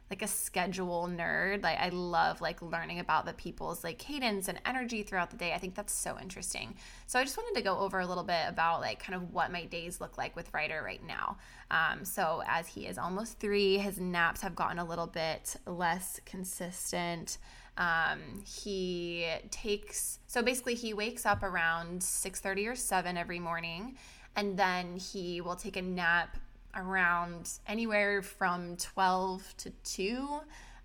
like 0.09 0.21
a 0.21 0.27
schedule 0.27 1.09
nerd. 1.11 1.63
Like 1.63 1.79
I 1.79 1.89
love 1.89 2.41
like 2.41 2.61
learning 2.61 2.99
about 2.99 3.25
the 3.25 3.33
people's 3.33 3.83
like 3.83 3.97
cadence 3.97 4.47
and 4.47 4.59
energy 4.65 5.03
throughout 5.03 5.31
the 5.31 5.37
day. 5.37 5.53
I 5.53 5.57
think 5.57 5.75
that's 5.75 5.93
so 5.93 6.17
interesting. 6.19 6.75
So 7.07 7.19
I 7.19 7.23
just 7.23 7.37
wanted 7.37 7.57
to 7.57 7.63
go 7.63 7.79
over 7.79 7.99
a 7.99 8.05
little 8.05 8.23
bit 8.23 8.45
about 8.47 8.81
like 8.81 9.01
kind 9.01 9.15
of 9.15 9.33
what 9.33 9.51
my 9.51 9.65
days 9.65 9.99
look 9.99 10.17
like 10.17 10.35
with 10.35 10.53
Ryder 10.53 10.81
right 10.83 11.01
now. 11.05 11.37
Um, 11.71 12.05
so 12.05 12.43
as 12.47 12.67
he 12.67 12.85
is 12.85 12.97
almost 12.97 13.39
three, 13.39 13.77
his 13.77 13.99
naps 13.99 14.41
have 14.41 14.55
gotten 14.55 14.79
a 14.79 14.85
little 14.85 15.07
bit 15.07 15.55
less 15.65 16.19
consistent. 16.25 17.37
Um, 17.77 18.43
he 18.45 19.27
takes 19.49 20.19
so 20.27 20.43
basically 20.43 20.75
he 20.75 20.93
wakes 20.93 21.25
up 21.25 21.41
around 21.41 22.01
6:30 22.01 22.67
or 22.67 22.75
7 22.75 23.17
every 23.17 23.39
morning 23.39 23.97
and 24.35 24.57
then 24.57 24.97
he 24.97 25.41
will 25.41 25.55
take 25.55 25.75
a 25.75 25.81
nap 25.81 26.37
around 26.75 27.49
anywhere 27.67 28.21
from 28.21 28.75
12 28.77 29.55
to 29.57 29.69
2. 29.69 30.27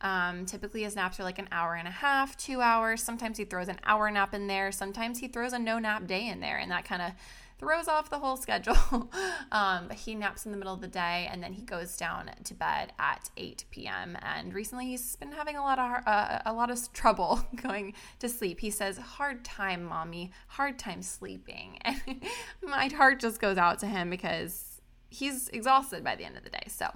Um, 0.01 0.47
typically, 0.47 0.85
his 0.85 0.95
naps 0.95 1.19
are 1.19 1.25
like 1.25 1.39
an 1.39 1.49
hour 1.51 1.75
and 1.75 1.89
a 1.89 1.93
half, 1.93 2.37
two 2.37 2.61
hours. 2.61 3.03
Sometimes 3.03 3.37
he 3.39 3.45
throws 3.45 3.69
an 3.69 3.81
hour 3.85 4.11
nap 4.11 4.33
in 4.33 4.47
there. 4.47 4.71
Sometimes 4.71 5.19
he 5.19 5.29
throws 5.29 5.53
a 5.53 5.59
no 5.59 5.79
nap 5.79 6.07
day 6.07 6.29
in 6.29 6.41
there, 6.41 6.59
and 6.59 6.71
that 6.71 6.85
kind 6.85 7.03
of 7.03 7.13
throws 7.59 7.89
off 7.89 8.09
the 8.09 8.19
whole 8.19 8.37
schedule. 8.47 9.11
um, 9.51 9.89
but 9.89 9.97
he 9.97 10.15
naps 10.15 10.47
in 10.47 10.53
the 10.53 10.59
middle 10.59 10.73
of 10.73 10.81
the 10.81 10.89
day, 10.89 11.29
and 11.31 11.43
then 11.43 11.53
he 11.53 11.63
goes 11.63 11.97
down 11.97 12.31
to 12.45 12.55
bed 12.55 12.93
at 12.99 13.31
8 13.37 13.65
p.m. 13.71 14.17
And 14.23 14.55
recently, 14.55 14.87
he's 14.87 15.17
been 15.17 15.33
having 15.33 15.57
a 15.57 15.63
lot 15.63 15.79
of 15.79 16.07
uh, 16.07 16.39
a 16.47 16.53
lot 16.53 16.71
of 16.71 16.93
trouble 16.93 17.45
going 17.63 17.95
to 18.21 18.29
sleep. 18.29 18.61
He 18.61 18.71
says, 18.71 18.99
"Hard 18.99 19.45
time, 19.45 19.85
mommy. 19.85 20.33
Hard 20.49 20.79
time 20.79 21.03
sleeping." 21.03 21.79
And 22.09 22.71
my 22.71 22.89
heart 22.89 23.21
just 23.21 23.41
goes 23.41 23.57
out 23.57 23.79
to 23.81 23.87
him 23.87 24.11
because 24.11 24.68
he's 25.09 25.49
exhausted 25.49 26.05
by 26.05 26.17
the 26.17 26.25
end 26.25 26.37
of 26.37 26.45
the 26.45 26.51
day. 26.51 26.65
So, 26.69 26.89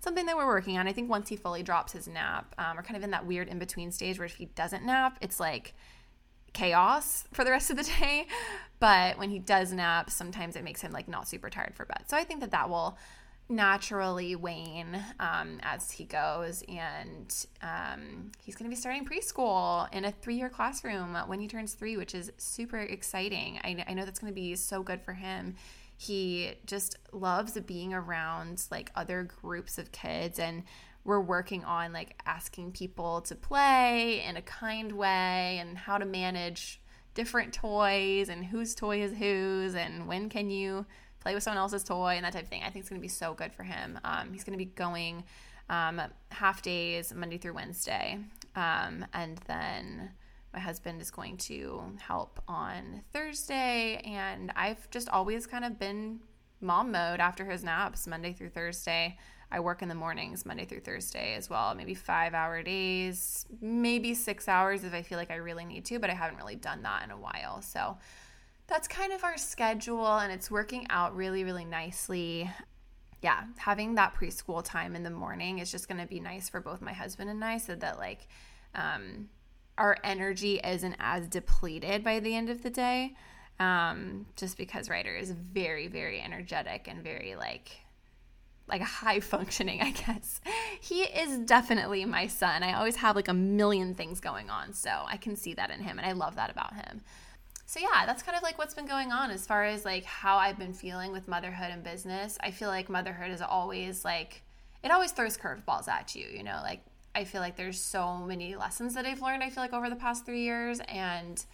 something 0.00 0.26
that 0.26 0.36
we're 0.36 0.46
working 0.46 0.78
on. 0.78 0.88
I 0.88 0.92
think 0.92 1.08
once 1.08 1.28
he 1.28 1.36
fully 1.36 1.62
drops 1.62 1.92
his 1.92 2.08
nap, 2.08 2.54
um, 2.58 2.76
we're 2.76 2.82
kind 2.82 2.96
of 2.96 3.04
in 3.04 3.10
that 3.10 3.26
weird 3.26 3.48
in 3.48 3.58
between 3.58 3.92
stage 3.92 4.18
where 4.18 4.26
if 4.26 4.36
he 4.36 4.46
doesn't 4.46 4.84
nap, 4.84 5.18
it's 5.20 5.38
like 5.38 5.74
chaos 6.52 7.24
for 7.32 7.44
the 7.44 7.50
rest 7.50 7.70
of 7.70 7.76
the 7.76 7.84
day. 8.00 8.26
But 8.80 9.18
when 9.18 9.30
he 9.30 9.38
does 9.38 9.72
nap, 9.72 10.10
sometimes 10.10 10.56
it 10.56 10.64
makes 10.64 10.80
him 10.80 10.92
like 10.92 11.08
not 11.08 11.28
super 11.28 11.50
tired 11.50 11.74
for 11.74 11.84
bed. 11.84 12.04
So, 12.08 12.16
I 12.16 12.24
think 12.24 12.40
that 12.40 12.50
that 12.50 12.68
will 12.68 12.98
naturally 13.48 14.36
wane 14.36 15.04
um, 15.18 15.58
as 15.62 15.90
he 15.90 16.04
goes. 16.04 16.62
And 16.68 17.34
um, 17.62 18.30
he's 18.42 18.54
going 18.54 18.70
to 18.70 18.74
be 18.74 18.80
starting 18.80 19.04
preschool 19.04 19.92
in 19.92 20.04
a 20.04 20.12
three 20.12 20.36
year 20.36 20.48
classroom 20.48 21.16
when 21.26 21.40
he 21.40 21.48
turns 21.48 21.74
three, 21.74 21.96
which 21.96 22.14
is 22.14 22.32
super 22.38 22.78
exciting. 22.78 23.58
I, 23.62 23.84
I 23.88 23.94
know 23.94 24.04
that's 24.04 24.20
going 24.20 24.32
to 24.32 24.40
be 24.40 24.54
so 24.56 24.82
good 24.82 25.02
for 25.02 25.12
him 25.12 25.56
he 26.00 26.54
just 26.64 26.96
loves 27.12 27.60
being 27.60 27.92
around 27.92 28.64
like 28.70 28.90
other 28.94 29.28
groups 29.42 29.76
of 29.76 29.92
kids 29.92 30.38
and 30.38 30.62
we're 31.04 31.20
working 31.20 31.62
on 31.62 31.92
like 31.92 32.18
asking 32.24 32.72
people 32.72 33.20
to 33.20 33.34
play 33.34 34.24
in 34.26 34.34
a 34.34 34.40
kind 34.40 34.92
way 34.92 35.58
and 35.60 35.76
how 35.76 35.98
to 35.98 36.06
manage 36.06 36.80
different 37.12 37.52
toys 37.52 38.30
and 38.30 38.46
whose 38.46 38.74
toy 38.74 39.02
is 39.02 39.12
whose 39.12 39.74
and 39.74 40.08
when 40.08 40.30
can 40.30 40.48
you 40.48 40.86
play 41.20 41.34
with 41.34 41.42
someone 41.42 41.58
else's 41.58 41.84
toy 41.84 42.14
and 42.14 42.24
that 42.24 42.32
type 42.32 42.44
of 42.44 42.48
thing. 42.48 42.62
I 42.62 42.70
think 42.70 42.82
it's 42.82 42.88
going 42.88 43.00
to 43.00 43.04
be 43.04 43.08
so 43.08 43.34
good 43.34 43.52
for 43.52 43.62
him. 43.62 44.00
Um, 44.02 44.32
he's 44.32 44.42
going 44.42 44.58
to 44.58 44.64
be 44.64 44.70
going 44.70 45.24
um, 45.68 46.00
half 46.30 46.62
days 46.62 47.12
Monday 47.14 47.36
through 47.36 47.52
Wednesday. 47.52 48.18
Um, 48.56 49.04
and 49.12 49.38
then 49.46 50.12
my 50.52 50.58
husband 50.58 51.00
is 51.00 51.10
going 51.10 51.36
to 51.36 51.82
help 51.98 52.42
on 52.48 53.02
Thursday. 53.12 54.02
And 54.04 54.52
I've 54.56 54.90
just 54.90 55.08
always 55.08 55.46
kind 55.46 55.64
of 55.64 55.78
been 55.78 56.20
mom 56.60 56.92
mode 56.92 57.20
after 57.20 57.44
his 57.44 57.64
naps, 57.64 58.06
Monday 58.06 58.32
through 58.32 58.50
Thursday. 58.50 59.16
I 59.52 59.60
work 59.60 59.82
in 59.82 59.88
the 59.88 59.94
mornings, 59.94 60.46
Monday 60.46 60.64
through 60.64 60.80
Thursday 60.80 61.34
as 61.34 61.50
well, 61.50 61.74
maybe 61.74 61.94
five 61.94 62.34
hour 62.34 62.62
days, 62.62 63.46
maybe 63.60 64.14
six 64.14 64.46
hours 64.46 64.84
if 64.84 64.94
I 64.94 65.02
feel 65.02 65.18
like 65.18 65.30
I 65.30 65.36
really 65.36 65.64
need 65.64 65.84
to, 65.86 65.98
but 65.98 66.08
I 66.08 66.14
haven't 66.14 66.38
really 66.38 66.54
done 66.54 66.82
that 66.82 67.02
in 67.02 67.10
a 67.10 67.18
while. 67.18 67.60
So 67.60 67.98
that's 68.68 68.86
kind 68.86 69.12
of 69.12 69.24
our 69.24 69.36
schedule, 69.36 70.18
and 70.18 70.32
it's 70.32 70.50
working 70.50 70.86
out 70.90 71.16
really, 71.16 71.42
really 71.42 71.64
nicely. 71.64 72.48
Yeah, 73.22 73.42
having 73.56 73.96
that 73.96 74.14
preschool 74.14 74.64
time 74.64 74.94
in 74.94 75.02
the 75.02 75.10
morning 75.10 75.58
is 75.58 75.72
just 75.72 75.88
going 75.88 76.00
to 76.00 76.06
be 76.06 76.20
nice 76.20 76.48
for 76.48 76.60
both 76.60 76.80
my 76.80 76.92
husband 76.92 77.28
and 77.28 77.44
I 77.44 77.58
so 77.58 77.74
that, 77.74 77.98
like, 77.98 78.28
um, 78.76 79.28
our 79.80 79.96
energy 80.04 80.60
isn't 80.62 80.94
as 81.00 81.26
depleted 81.26 82.04
by 82.04 82.20
the 82.20 82.36
end 82.36 82.50
of 82.50 82.62
the 82.62 82.70
day. 82.70 83.14
Um, 83.58 84.26
just 84.36 84.56
because 84.56 84.88
Ryder 84.88 85.16
is 85.16 85.30
very, 85.30 85.88
very 85.88 86.20
energetic 86.20 86.86
and 86.86 87.02
very 87.02 87.34
like 87.34 87.70
like 88.68 88.82
high 88.82 89.20
functioning, 89.34 89.80
I 89.80 89.90
guess. 89.90 90.40
He 90.80 91.02
is 91.02 91.38
definitely 91.38 92.04
my 92.04 92.26
son. 92.26 92.62
I 92.62 92.74
always 92.74 92.96
have 92.96 93.16
like 93.16 93.28
a 93.28 93.34
million 93.34 93.94
things 93.94 94.20
going 94.20 94.48
on, 94.50 94.74
so 94.74 94.90
I 95.06 95.16
can 95.16 95.34
see 95.34 95.54
that 95.54 95.70
in 95.70 95.80
him 95.80 95.98
and 95.98 96.06
I 96.06 96.12
love 96.12 96.36
that 96.36 96.50
about 96.50 96.74
him. 96.74 97.00
so 97.66 97.80
yeah, 97.80 98.04
that's 98.06 98.22
kind 98.22 98.36
of 98.36 98.42
like 98.42 98.58
what's 98.58 98.74
been 98.74 98.86
going 98.86 99.12
on 99.12 99.30
as 99.30 99.46
far 99.46 99.64
as 99.64 99.84
like 99.84 100.04
how 100.04 100.36
I've 100.36 100.58
been 100.58 100.74
feeling 100.74 101.10
with 101.10 101.26
motherhood 101.26 101.70
and 101.70 101.82
business. 101.82 102.36
I 102.42 102.50
feel 102.50 102.68
like 102.68 102.90
motherhood 102.90 103.30
is 103.30 103.40
always 103.40 104.04
like 104.04 104.42
it 104.82 104.90
always 104.90 105.12
throws 105.12 105.36
curveballs 105.38 105.88
at 105.88 106.14
you, 106.14 106.26
you 106.26 106.42
know, 106.42 106.60
like 106.62 106.82
I 107.14 107.24
feel 107.24 107.40
like 107.40 107.56
there's 107.56 107.80
so 107.80 108.18
many 108.18 108.54
lessons 108.56 108.94
that 108.94 109.04
I've 109.04 109.22
learned 109.22 109.42
I 109.42 109.50
feel 109.50 109.62
like 109.62 109.72
over 109.72 109.90
the 109.90 109.96
past 109.96 110.24
3 110.26 110.40
years 110.40 110.80
and 110.88 111.44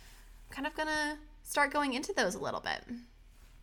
I'm 0.48 0.54
kind 0.54 0.66
of 0.66 0.74
to 0.74 1.18
start 1.42 1.72
going 1.72 1.94
into 1.94 2.12
those 2.12 2.34
a 2.34 2.40
little 2.40 2.60
bit. 2.60 2.82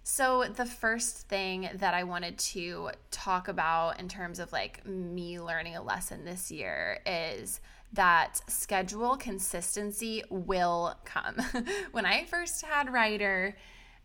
So, 0.05 0.43
the 0.43 0.65
first 0.65 1.29
thing 1.29 1.69
that 1.75 1.93
I 1.93 2.03
wanted 2.03 2.37
to 2.37 2.89
talk 3.09 3.47
about 3.47 4.01
in 4.01 4.09
terms 4.09 4.39
of 4.39 4.51
like 4.51 4.85
me 4.85 5.39
learning 5.39 5.77
a 5.77 5.81
lesson 5.81 6.25
this 6.25 6.51
year 6.51 6.99
is 7.05 7.61
that 7.93 8.41
schedule 8.47 9.15
consistency 9.15 10.23
will 10.29 10.95
come. 11.05 11.37
when 11.91 12.05
I 12.05 12.25
first 12.25 12.65
had 12.65 12.91
Ryder, 12.91 13.55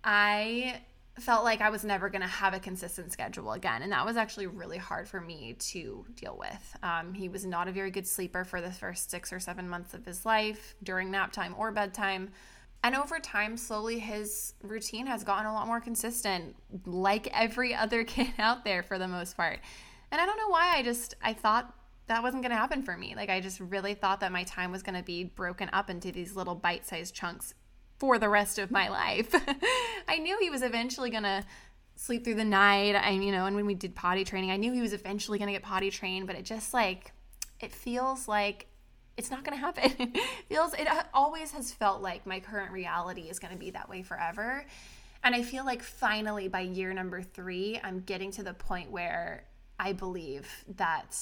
I 0.05 0.83
felt 1.23 1.45
like 1.45 1.61
I 1.61 1.71
was 1.71 1.85
never 1.85 2.09
going 2.09 2.23
to 2.23 2.29
have 2.29 2.55
a 2.55 2.61
consistent 2.61 3.13
schedule 3.13 3.53
again. 3.53 3.83
And 3.83 3.93
that 3.93 4.05
was 4.05 4.17
actually 4.17 4.47
really 4.47 4.79
hard 4.79 5.09
for 5.09 5.21
me 5.21 5.57
to 5.59 6.05
deal 6.15 6.37
with. 6.39 6.77
Um, 6.83 7.15
he 7.15 7.29
was 7.29 7.45
not 7.45 7.69
a 7.69 7.73
very 7.73 7.91
good 7.91 8.07
sleeper 8.07 8.45
for 8.45 8.61
the 8.61 8.71
first 8.71 9.11
six 9.11 9.33
or 9.33 9.41
seven 9.41 9.69
months 9.69 9.95
of 9.95 10.05
his 10.05 10.25
life 10.27 10.75
during 10.83 11.11
nap 11.11 11.33
time 11.33 11.55
or 11.59 11.73
bedtime. 11.73 12.31
And 12.85 12.95
over 12.95 13.19
time, 13.19 13.57
slowly 13.57 13.99
his 13.99 14.55
routine 14.63 15.07
has 15.07 15.25
gotten 15.25 15.47
a 15.47 15.53
lot 15.53 15.67
more 15.67 15.81
consistent, 15.81 16.55
like 16.87 17.29
every 17.33 17.75
other 17.75 18.05
kid 18.05 18.33
out 18.39 18.65
there 18.65 18.83
for 18.83 18.99
the 18.99 19.09
most 19.09 19.37
part. 19.37 19.61
And 20.11 20.21
I 20.21 20.27
don't 20.27 20.39
know 20.39 20.49
why 20.49 20.75
I 20.77 20.83
just 20.83 21.15
I 21.23 21.33
thought 21.33 21.75
that 22.07 22.23
wasn't 22.23 22.43
going 22.43 22.51
to 22.51 22.57
happen 22.57 22.83
for 22.83 22.97
me. 22.97 23.15
Like 23.15 23.29
I 23.29 23.41
just 23.41 23.61
really 23.61 23.95
thought 23.95 24.21
that 24.21 24.33
my 24.33 24.45
time 24.45 24.73
was 24.73 24.83
going 24.83 24.97
to 24.97 25.05
be 25.05 25.25
broken 25.25 25.69
up 25.73 25.91
into 25.91 26.11
these 26.11 26.35
little 26.35 26.55
bite-sized 26.55 27.15
chunks 27.15 27.55
for 27.99 28.19
the 28.19 28.29
rest 28.29 28.59
of 28.59 28.71
my 28.71 28.89
life. 28.89 29.35
I 30.09 30.19
knew 30.19 30.39
he 30.41 30.51
was 30.51 30.63
eventually 30.63 31.11
going 31.11 31.25
to 31.25 31.45
sleep 31.97 32.25
through 32.25 32.37
the 32.37 32.45
night. 32.45 32.95
I 32.95 33.11
you 33.11 33.33
know, 33.33 33.47
and 33.47 33.57
when 33.57 33.67
we 33.67 33.75
did 33.75 33.95
potty 33.95 34.25
training, 34.25 34.51
I 34.51 34.57
knew 34.57 34.73
he 34.73 34.81
was 34.81 34.93
eventually 34.93 35.39
going 35.39 35.49
to 35.49 35.53
get 35.53 35.63
potty 35.63 35.91
trained, 35.91 36.27
but 36.27 36.37
it 36.37 36.45
just 36.45 36.73
like 36.73 37.13
it 37.61 37.73
feels 37.73 38.29
like 38.29 38.67
it's 39.17 39.31
not 39.31 39.45
going 39.45 39.59
to 39.59 39.61
happen. 39.61 39.93
it 40.15 40.25
feels 40.49 40.75
it 40.75 40.89
uh, 40.89 41.03
always 41.13 41.51
has 41.53 41.73
felt 41.73 42.01
like 42.01 42.27
my 42.27 42.41
current 42.41 42.73
reality 42.73 43.23
is 43.23 43.39
going 43.39 43.53
to 43.53 43.59
be 43.59 43.71
that 43.71 43.89
way 43.89 44.03
forever. 44.03 44.65
And 45.25 45.35
I 45.35 45.43
feel 45.43 45.65
like 45.65 45.83
finally 45.83 46.47
by 46.47 46.61
year 46.61 46.95
number 46.95 47.23
3, 47.23 47.81
I'm 47.83 48.01
getting 48.01 48.31
to 48.33 48.45
the 48.45 48.55
point 48.55 48.93
where 48.93 49.45
I 49.79 49.93
believe 49.93 50.49
that 50.77 51.19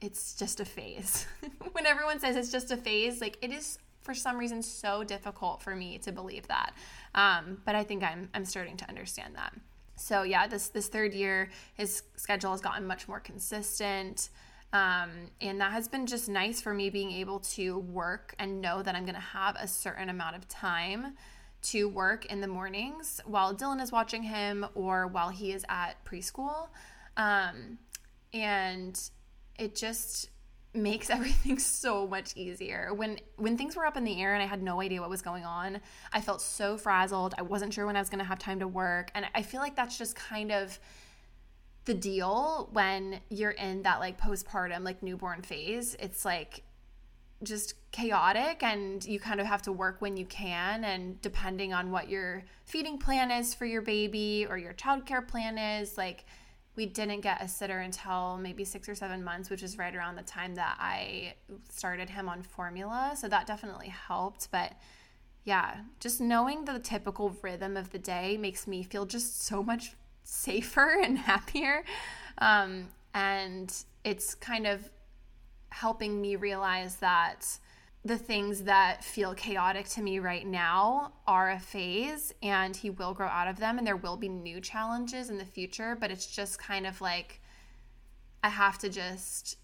it's 0.00 0.34
just 0.34 0.58
a 0.58 0.64
phase. 0.64 1.26
when 1.72 1.86
everyone 1.86 2.18
says 2.18 2.34
it's 2.34 2.50
just 2.50 2.72
a 2.72 2.76
phase, 2.76 3.20
like 3.20 3.38
it 3.40 3.52
is 3.52 3.78
for 4.02 4.14
some 4.14 4.38
reason 4.38 4.62
so 4.62 5.04
difficult 5.04 5.62
for 5.62 5.74
me 5.74 5.98
to 5.98 6.12
believe 6.12 6.46
that. 6.48 6.74
Um, 7.14 7.60
but 7.64 7.74
I 7.74 7.84
think 7.84 8.02
I'm 8.02 8.28
I'm 8.34 8.44
starting 8.44 8.76
to 8.78 8.88
understand 8.88 9.34
that. 9.36 9.54
So 9.96 10.22
yeah, 10.22 10.46
this 10.46 10.68
this 10.68 10.88
third 10.88 11.12
year, 11.14 11.50
his 11.74 12.02
schedule 12.16 12.52
has 12.52 12.60
gotten 12.60 12.86
much 12.86 13.08
more 13.08 13.20
consistent. 13.20 14.30
Um, 14.72 15.10
and 15.40 15.60
that 15.60 15.72
has 15.72 15.88
been 15.88 16.06
just 16.06 16.28
nice 16.28 16.60
for 16.60 16.72
me 16.72 16.90
being 16.90 17.10
able 17.10 17.40
to 17.40 17.78
work 17.78 18.34
and 18.38 18.60
know 18.60 18.82
that 18.82 18.94
I'm 18.94 19.04
going 19.04 19.16
to 19.16 19.20
have 19.20 19.56
a 19.56 19.66
certain 19.66 20.08
amount 20.08 20.36
of 20.36 20.48
time 20.48 21.14
to 21.62 21.88
work 21.88 22.26
in 22.26 22.40
the 22.40 22.46
mornings 22.46 23.20
while 23.26 23.54
Dylan 23.54 23.82
is 23.82 23.90
watching 23.90 24.22
him 24.22 24.64
or 24.74 25.08
while 25.08 25.28
he 25.28 25.52
is 25.52 25.64
at 25.68 26.02
preschool. 26.04 26.68
Um, 27.16 27.78
and 28.32 28.98
it 29.58 29.74
just 29.74 30.30
makes 30.74 31.10
everything 31.10 31.58
so 31.58 32.06
much 32.06 32.36
easier. 32.36 32.92
When 32.94 33.18
when 33.36 33.56
things 33.56 33.76
were 33.76 33.86
up 33.86 33.96
in 33.96 34.04
the 34.04 34.20
air 34.20 34.34
and 34.34 34.42
I 34.42 34.46
had 34.46 34.62
no 34.62 34.80
idea 34.80 35.00
what 35.00 35.10
was 35.10 35.22
going 35.22 35.44
on, 35.44 35.80
I 36.12 36.20
felt 36.20 36.40
so 36.42 36.76
frazzled. 36.76 37.34
I 37.38 37.42
wasn't 37.42 37.74
sure 37.74 37.86
when 37.86 37.96
I 37.96 38.00
was 38.00 38.08
going 38.08 38.20
to 38.20 38.24
have 38.24 38.38
time 38.38 38.60
to 38.60 38.68
work, 38.68 39.10
and 39.14 39.26
I 39.34 39.42
feel 39.42 39.60
like 39.60 39.76
that's 39.76 39.98
just 39.98 40.16
kind 40.16 40.52
of 40.52 40.78
the 41.86 41.94
deal 41.94 42.68
when 42.72 43.20
you're 43.30 43.50
in 43.52 43.82
that 43.82 44.00
like 44.00 44.20
postpartum 44.20 44.84
like 44.84 45.02
newborn 45.02 45.42
phase. 45.42 45.96
It's 45.98 46.24
like 46.24 46.62
just 47.42 47.74
chaotic 47.90 48.62
and 48.62 49.04
you 49.04 49.18
kind 49.18 49.40
of 49.40 49.46
have 49.46 49.62
to 49.62 49.72
work 49.72 49.96
when 50.00 50.16
you 50.16 50.26
can 50.26 50.84
and 50.84 51.20
depending 51.22 51.72
on 51.72 51.90
what 51.90 52.08
your 52.08 52.44
feeding 52.66 52.98
plan 52.98 53.30
is 53.30 53.54
for 53.54 53.64
your 53.64 53.80
baby 53.80 54.46
or 54.48 54.58
your 54.58 54.74
childcare 54.74 55.26
plan 55.26 55.56
is 55.56 55.96
like 55.96 56.26
we 56.76 56.86
didn't 56.86 57.20
get 57.20 57.42
a 57.42 57.48
sitter 57.48 57.80
until 57.80 58.38
maybe 58.38 58.64
six 58.64 58.88
or 58.88 58.94
seven 58.94 59.22
months, 59.24 59.50
which 59.50 59.62
is 59.62 59.76
right 59.76 59.94
around 59.94 60.16
the 60.16 60.22
time 60.22 60.54
that 60.54 60.76
I 60.78 61.34
started 61.68 62.08
him 62.08 62.28
on 62.28 62.42
formula. 62.42 63.14
So 63.16 63.28
that 63.28 63.46
definitely 63.46 63.88
helped. 63.88 64.48
But 64.50 64.72
yeah, 65.44 65.78
just 65.98 66.20
knowing 66.20 66.64
the 66.64 66.78
typical 66.78 67.36
rhythm 67.42 67.76
of 67.76 67.90
the 67.90 67.98
day 67.98 68.36
makes 68.36 68.66
me 68.66 68.82
feel 68.82 69.04
just 69.04 69.42
so 69.42 69.62
much 69.62 69.94
safer 70.22 70.98
and 71.02 71.18
happier. 71.18 71.84
Um, 72.38 72.88
and 73.14 73.74
it's 74.04 74.34
kind 74.34 74.66
of 74.66 74.88
helping 75.70 76.20
me 76.20 76.36
realize 76.36 76.96
that 76.96 77.46
the 78.04 78.16
things 78.16 78.62
that 78.62 79.04
feel 79.04 79.34
chaotic 79.34 79.86
to 79.86 80.00
me 80.00 80.18
right 80.18 80.46
now 80.46 81.12
are 81.26 81.50
a 81.50 81.60
phase 81.60 82.32
and 82.42 82.74
he 82.74 82.88
will 82.88 83.12
grow 83.12 83.26
out 83.26 83.46
of 83.46 83.58
them 83.58 83.76
and 83.76 83.86
there 83.86 83.96
will 83.96 84.16
be 84.16 84.28
new 84.28 84.60
challenges 84.60 85.28
in 85.28 85.36
the 85.36 85.44
future 85.44 85.96
but 86.00 86.10
it's 86.10 86.26
just 86.26 86.58
kind 86.58 86.86
of 86.86 87.00
like 87.02 87.40
i 88.42 88.48
have 88.48 88.78
to 88.78 88.88
just 88.88 89.58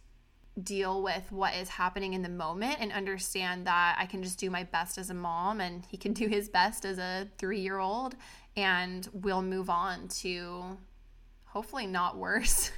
deal 0.62 1.02
with 1.02 1.30
what 1.30 1.54
is 1.54 1.68
happening 1.68 2.14
in 2.14 2.22
the 2.22 2.28
moment 2.28 2.76
and 2.78 2.92
understand 2.92 3.66
that 3.66 3.96
i 3.98 4.04
can 4.04 4.22
just 4.22 4.38
do 4.38 4.50
my 4.50 4.64
best 4.64 4.98
as 4.98 5.08
a 5.08 5.14
mom 5.14 5.60
and 5.60 5.86
he 5.86 5.96
can 5.96 6.12
do 6.12 6.26
his 6.26 6.48
best 6.48 6.84
as 6.84 6.98
a 6.98 7.26
3 7.38 7.58
year 7.58 7.78
old 7.78 8.16
and 8.56 9.08
we'll 9.12 9.42
move 9.42 9.70
on 9.70 10.08
to 10.08 10.76
hopefully 11.56 11.86
not 11.86 12.18
worse 12.18 12.70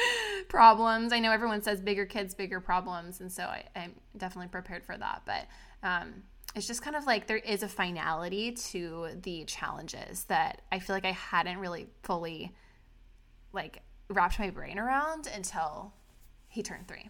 problems. 0.50 1.10
I 1.10 1.20
know 1.20 1.32
everyone 1.32 1.62
says 1.62 1.80
bigger 1.80 2.04
kids, 2.04 2.34
bigger 2.34 2.60
problems, 2.60 3.22
and 3.22 3.32
so 3.32 3.44
I, 3.44 3.64
am 3.74 3.94
definitely 4.14 4.48
prepared 4.48 4.84
for 4.84 4.94
that. 4.94 5.22
But 5.24 5.46
um, 5.82 6.22
it's 6.54 6.66
just 6.66 6.82
kind 6.82 6.96
of 6.96 7.06
like 7.06 7.28
there 7.28 7.38
is 7.38 7.62
a 7.62 7.68
finality 7.68 8.52
to 8.52 9.08
the 9.22 9.46
challenges 9.46 10.24
that 10.24 10.60
I 10.70 10.80
feel 10.80 10.94
like 10.94 11.06
I 11.06 11.12
hadn't 11.12 11.60
really 11.60 11.86
fully 12.02 12.54
like 13.54 13.80
wrapped 14.10 14.38
my 14.38 14.50
brain 14.50 14.78
around 14.78 15.30
until 15.34 15.94
he 16.48 16.62
turned 16.62 16.88
three. 16.88 17.08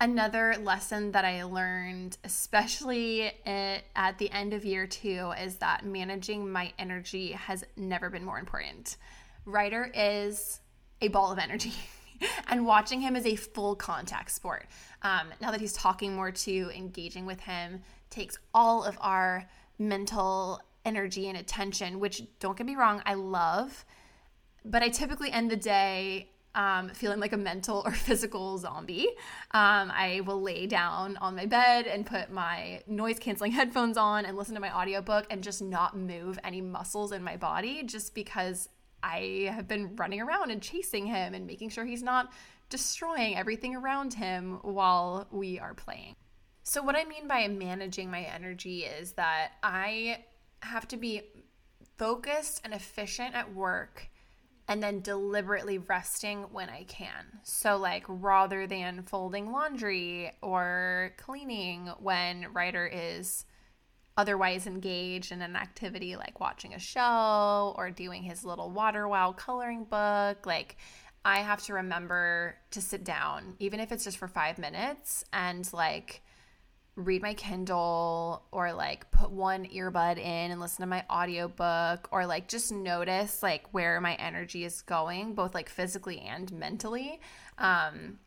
Another 0.00 0.54
lesson 0.62 1.10
that 1.10 1.24
I 1.24 1.42
learned, 1.42 2.16
especially 2.22 3.32
at 3.44 4.18
the 4.18 4.30
end 4.30 4.54
of 4.54 4.64
year 4.64 4.86
two, 4.86 5.32
is 5.42 5.56
that 5.56 5.84
managing 5.84 6.48
my 6.48 6.72
energy 6.78 7.32
has 7.32 7.64
never 7.76 8.08
been 8.08 8.24
more 8.24 8.38
important. 8.38 8.96
Ryder 9.44 9.90
is 9.94 10.60
a 11.00 11.08
ball 11.08 11.32
of 11.32 11.38
energy. 11.38 11.72
and 12.48 12.66
watching 12.66 13.00
him 13.00 13.16
is 13.16 13.26
a 13.26 13.36
full 13.36 13.74
contact 13.74 14.30
sport. 14.30 14.66
Um, 15.02 15.28
now 15.40 15.50
that 15.50 15.60
he's 15.60 15.72
talking 15.72 16.14
more 16.14 16.30
to, 16.30 16.70
engaging 16.74 17.26
with 17.26 17.40
him 17.40 17.82
takes 18.10 18.38
all 18.52 18.84
of 18.84 18.98
our 19.00 19.48
mental 19.78 20.60
energy 20.84 21.28
and 21.28 21.38
attention, 21.38 22.00
which 22.00 22.22
don't 22.38 22.56
get 22.56 22.66
me 22.66 22.76
wrong, 22.76 23.02
I 23.06 23.14
love. 23.14 23.84
But 24.64 24.82
I 24.82 24.88
typically 24.88 25.30
end 25.30 25.50
the 25.50 25.56
day 25.56 26.28
um, 26.54 26.88
feeling 26.88 27.20
like 27.20 27.32
a 27.32 27.36
mental 27.36 27.82
or 27.84 27.92
physical 27.92 28.58
zombie. 28.58 29.08
Um, 29.52 29.90
I 29.92 30.22
will 30.24 30.42
lay 30.42 30.66
down 30.66 31.16
on 31.18 31.36
my 31.36 31.46
bed 31.46 31.86
and 31.86 32.04
put 32.04 32.30
my 32.30 32.82
noise 32.86 33.18
canceling 33.18 33.52
headphones 33.60 33.96
on 33.96 34.24
and 34.24 34.36
listen 34.36 34.54
to 34.54 34.60
my 34.60 34.74
audiobook 34.76 35.26
and 35.30 35.42
just 35.42 35.62
not 35.62 35.96
move 35.96 36.38
any 36.44 36.60
muscles 36.60 37.12
in 37.12 37.22
my 37.22 37.36
body 37.36 37.82
just 37.84 38.14
because 38.14 38.68
I 39.02 39.50
have 39.54 39.68
been 39.68 39.96
running 39.96 40.20
around 40.20 40.50
and 40.50 40.62
chasing 40.62 41.06
him 41.06 41.34
and 41.34 41.46
making 41.46 41.70
sure 41.70 41.84
he's 41.84 42.02
not 42.02 42.32
destroying 42.68 43.36
everything 43.36 43.74
around 43.74 44.14
him 44.14 44.58
while 44.62 45.26
we 45.30 45.58
are 45.58 45.74
playing. 45.74 46.14
So, 46.62 46.82
what 46.82 46.96
I 46.96 47.04
mean 47.04 47.26
by 47.26 47.48
managing 47.48 48.10
my 48.10 48.20
energy 48.22 48.84
is 48.84 49.12
that 49.12 49.52
I 49.62 50.24
have 50.60 50.86
to 50.88 50.96
be 50.96 51.22
focused 51.96 52.60
and 52.64 52.72
efficient 52.72 53.34
at 53.34 53.54
work 53.54 54.08
and 54.68 54.82
then 54.82 55.00
deliberately 55.00 55.78
resting 55.78 56.42
when 56.52 56.70
I 56.70 56.84
can. 56.84 57.40
So, 57.42 57.76
like, 57.76 58.04
rather 58.06 58.68
than 58.68 59.02
folding 59.02 59.50
laundry 59.50 60.30
or 60.42 61.12
cleaning 61.16 61.88
when 61.98 62.52
Ryder 62.52 62.86
is 62.86 63.44
otherwise 64.16 64.66
engaged 64.66 65.32
in 65.32 65.42
an 65.42 65.56
activity 65.56 66.16
like 66.16 66.40
watching 66.40 66.74
a 66.74 66.78
show 66.78 67.74
or 67.76 67.90
doing 67.90 68.22
his 68.22 68.44
little 68.44 68.70
water 68.70 69.08
wow 69.08 69.32
coloring 69.32 69.84
book 69.84 70.46
like 70.46 70.76
i 71.24 71.38
have 71.38 71.62
to 71.62 71.74
remember 71.74 72.56
to 72.70 72.80
sit 72.80 73.04
down 73.04 73.54
even 73.58 73.80
if 73.80 73.92
it's 73.92 74.04
just 74.04 74.18
for 74.18 74.28
5 74.28 74.58
minutes 74.58 75.24
and 75.32 75.70
like 75.72 76.22
read 76.96 77.22
my 77.22 77.34
kindle 77.34 78.42
or 78.52 78.72
like 78.72 79.10
put 79.10 79.30
one 79.30 79.64
earbud 79.66 80.18
in 80.18 80.50
and 80.50 80.60
listen 80.60 80.82
to 80.82 80.86
my 80.86 81.04
audiobook 81.10 82.08
or 82.10 82.26
like 82.26 82.48
just 82.48 82.72
notice 82.72 83.42
like 83.42 83.64
where 83.72 84.00
my 84.00 84.14
energy 84.14 84.64
is 84.64 84.82
going 84.82 85.34
both 85.34 85.54
like 85.54 85.68
physically 85.68 86.20
and 86.20 86.52
mentally. 86.52 87.20
Um 87.58 88.18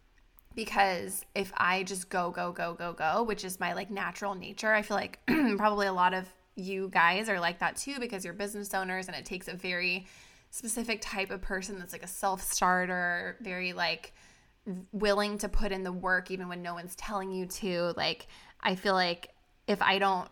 because 0.55 1.25
if 1.35 1.51
I 1.57 1.83
just 1.83 2.09
go, 2.09 2.31
go, 2.31 2.51
go, 2.51 2.73
go, 2.73 2.93
go, 2.93 3.23
which 3.23 3.43
is 3.43 3.59
my 3.59 3.73
like 3.73 3.89
natural 3.89 4.35
nature, 4.35 4.73
I 4.73 4.81
feel 4.81 4.97
like 4.97 5.19
probably 5.57 5.87
a 5.87 5.93
lot 5.93 6.13
of 6.13 6.27
you 6.55 6.89
guys 6.89 7.29
are 7.29 7.39
like 7.39 7.59
that 7.59 7.75
too 7.75 7.99
because 7.99 8.23
you're 8.23 8.33
business 8.33 8.73
owners 8.73 9.07
and 9.07 9.15
it 9.15 9.25
takes 9.25 9.47
a 9.47 9.53
very 9.53 10.05
specific 10.51 11.01
type 11.01 11.31
of 11.31 11.41
person 11.41 11.79
that's 11.79 11.93
like 11.93 12.03
a 12.03 12.07
self 12.07 12.41
starter, 12.41 13.37
very 13.41 13.73
like 13.73 14.13
willing 14.91 15.37
to 15.39 15.49
put 15.49 15.71
in 15.71 15.83
the 15.83 15.91
work 15.91 16.31
even 16.31 16.47
when 16.47 16.61
no 16.61 16.73
one's 16.73 16.95
telling 16.95 17.31
you 17.31 17.45
to. 17.45 17.93
Like, 17.97 18.27
I 18.61 18.75
feel 18.75 18.93
like 18.93 19.29
if 19.67 19.81
I 19.81 19.99
don't 19.99 20.29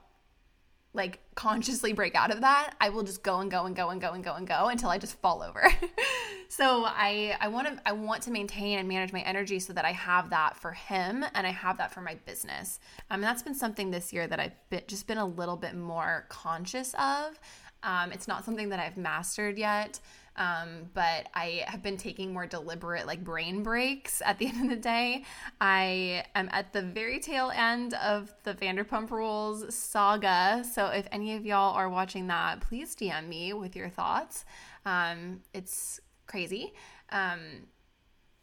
like 0.93 1.19
consciously 1.35 1.93
break 1.93 2.15
out 2.15 2.31
of 2.31 2.41
that, 2.41 2.75
I 2.81 2.89
will 2.89 3.03
just 3.03 3.23
go 3.23 3.39
and 3.39 3.49
go 3.49 3.65
and 3.65 3.75
go 3.75 3.89
and 3.89 4.01
go 4.01 4.11
and 4.11 4.23
go 4.23 4.33
and 4.33 4.45
go 4.45 4.67
until 4.67 4.89
I 4.89 4.97
just 4.97 5.19
fall 5.21 5.41
over. 5.41 5.63
so 6.49 6.83
I 6.85 7.37
I 7.39 7.47
want 7.47 7.67
to 7.67 7.81
I 7.85 7.93
want 7.93 8.23
to 8.23 8.31
maintain 8.31 8.77
and 8.79 8.87
manage 8.87 9.13
my 9.13 9.21
energy 9.21 9.59
so 9.59 9.71
that 9.73 9.85
I 9.85 9.93
have 9.93 10.29
that 10.31 10.57
for 10.57 10.71
him 10.71 11.23
and 11.33 11.47
I 11.47 11.51
have 11.51 11.77
that 11.77 11.93
for 11.93 12.01
my 12.01 12.15
business. 12.25 12.79
Um, 13.09 13.15
and 13.15 13.23
that's 13.23 13.41
been 13.41 13.55
something 13.55 13.91
this 13.91 14.11
year 14.11 14.27
that 14.27 14.39
I've 14.39 14.69
been, 14.69 14.81
just 14.87 15.07
been 15.07 15.17
a 15.17 15.25
little 15.25 15.57
bit 15.57 15.75
more 15.75 16.25
conscious 16.29 16.93
of. 16.95 17.39
Um, 17.83 18.11
it's 18.11 18.27
not 18.27 18.45
something 18.45 18.69
that 18.69 18.79
I've 18.79 18.97
mastered 18.97 19.57
yet. 19.57 19.99
Um, 20.37 20.89
but 20.93 21.27
I 21.33 21.63
have 21.67 21.83
been 21.83 21.97
taking 21.97 22.33
more 22.33 22.45
deliberate, 22.45 23.05
like 23.05 23.23
brain 23.23 23.63
breaks 23.63 24.21
at 24.25 24.37
the 24.37 24.47
end 24.49 24.63
of 24.63 24.69
the 24.69 24.81
day. 24.81 25.25
I 25.59 26.23
am 26.35 26.49
at 26.51 26.73
the 26.73 26.81
very 26.81 27.19
tail 27.19 27.51
end 27.53 27.93
of 27.95 28.33
the 28.43 28.53
Vanderpump 28.53 29.11
Rules 29.11 29.73
saga. 29.73 30.63
So 30.63 30.87
if 30.87 31.07
any 31.11 31.35
of 31.35 31.45
y'all 31.45 31.75
are 31.75 31.89
watching 31.89 32.27
that, 32.27 32.61
please 32.61 32.95
DM 32.95 33.27
me 33.27 33.53
with 33.53 33.75
your 33.75 33.89
thoughts. 33.89 34.45
Um, 34.85 35.41
it's 35.53 35.99
crazy. 36.27 36.73
Um, 37.11 37.39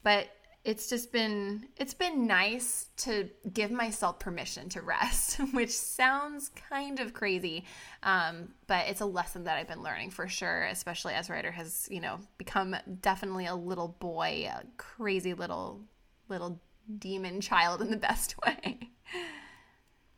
but 0.03 0.29
it's 0.65 0.89
just 0.89 1.13
been 1.13 1.67
it's 1.77 1.95
been 1.95 2.27
nice 2.27 2.89
to 2.97 3.29
give 3.53 3.71
myself 3.71 4.19
permission 4.19 4.69
to 4.69 4.83
rest 4.83 5.37
which 5.53 5.71
sounds 5.71 6.51
kind 6.71 7.01
of 7.01 7.13
crazy 7.13 7.65
um, 8.03 8.49
but 8.67 8.87
it's 8.89 9.01
a 9.01 9.07
lesson 9.07 9.45
that 9.45 9.57
i've 9.57 9.69
been 9.69 9.83
learning 9.83 10.11
for 10.11 10.29
sure 10.29 10.65
especially 10.65 11.15
as 11.15 11.31
Ryder 11.31 11.53
has 11.53 11.89
you 11.91 12.01
know 12.01 12.19
become 12.37 12.77
definitely 13.01 13.47
a 13.47 13.55
little 13.55 13.97
boy 14.01 14.49
a 14.53 14.65
crazy 14.77 15.35
little 15.35 15.81
little 16.29 16.61
demon 16.99 17.41
child 17.41 17.81
in 17.81 17.91
the 17.91 17.97
best 18.09 18.35
way. 18.45 18.91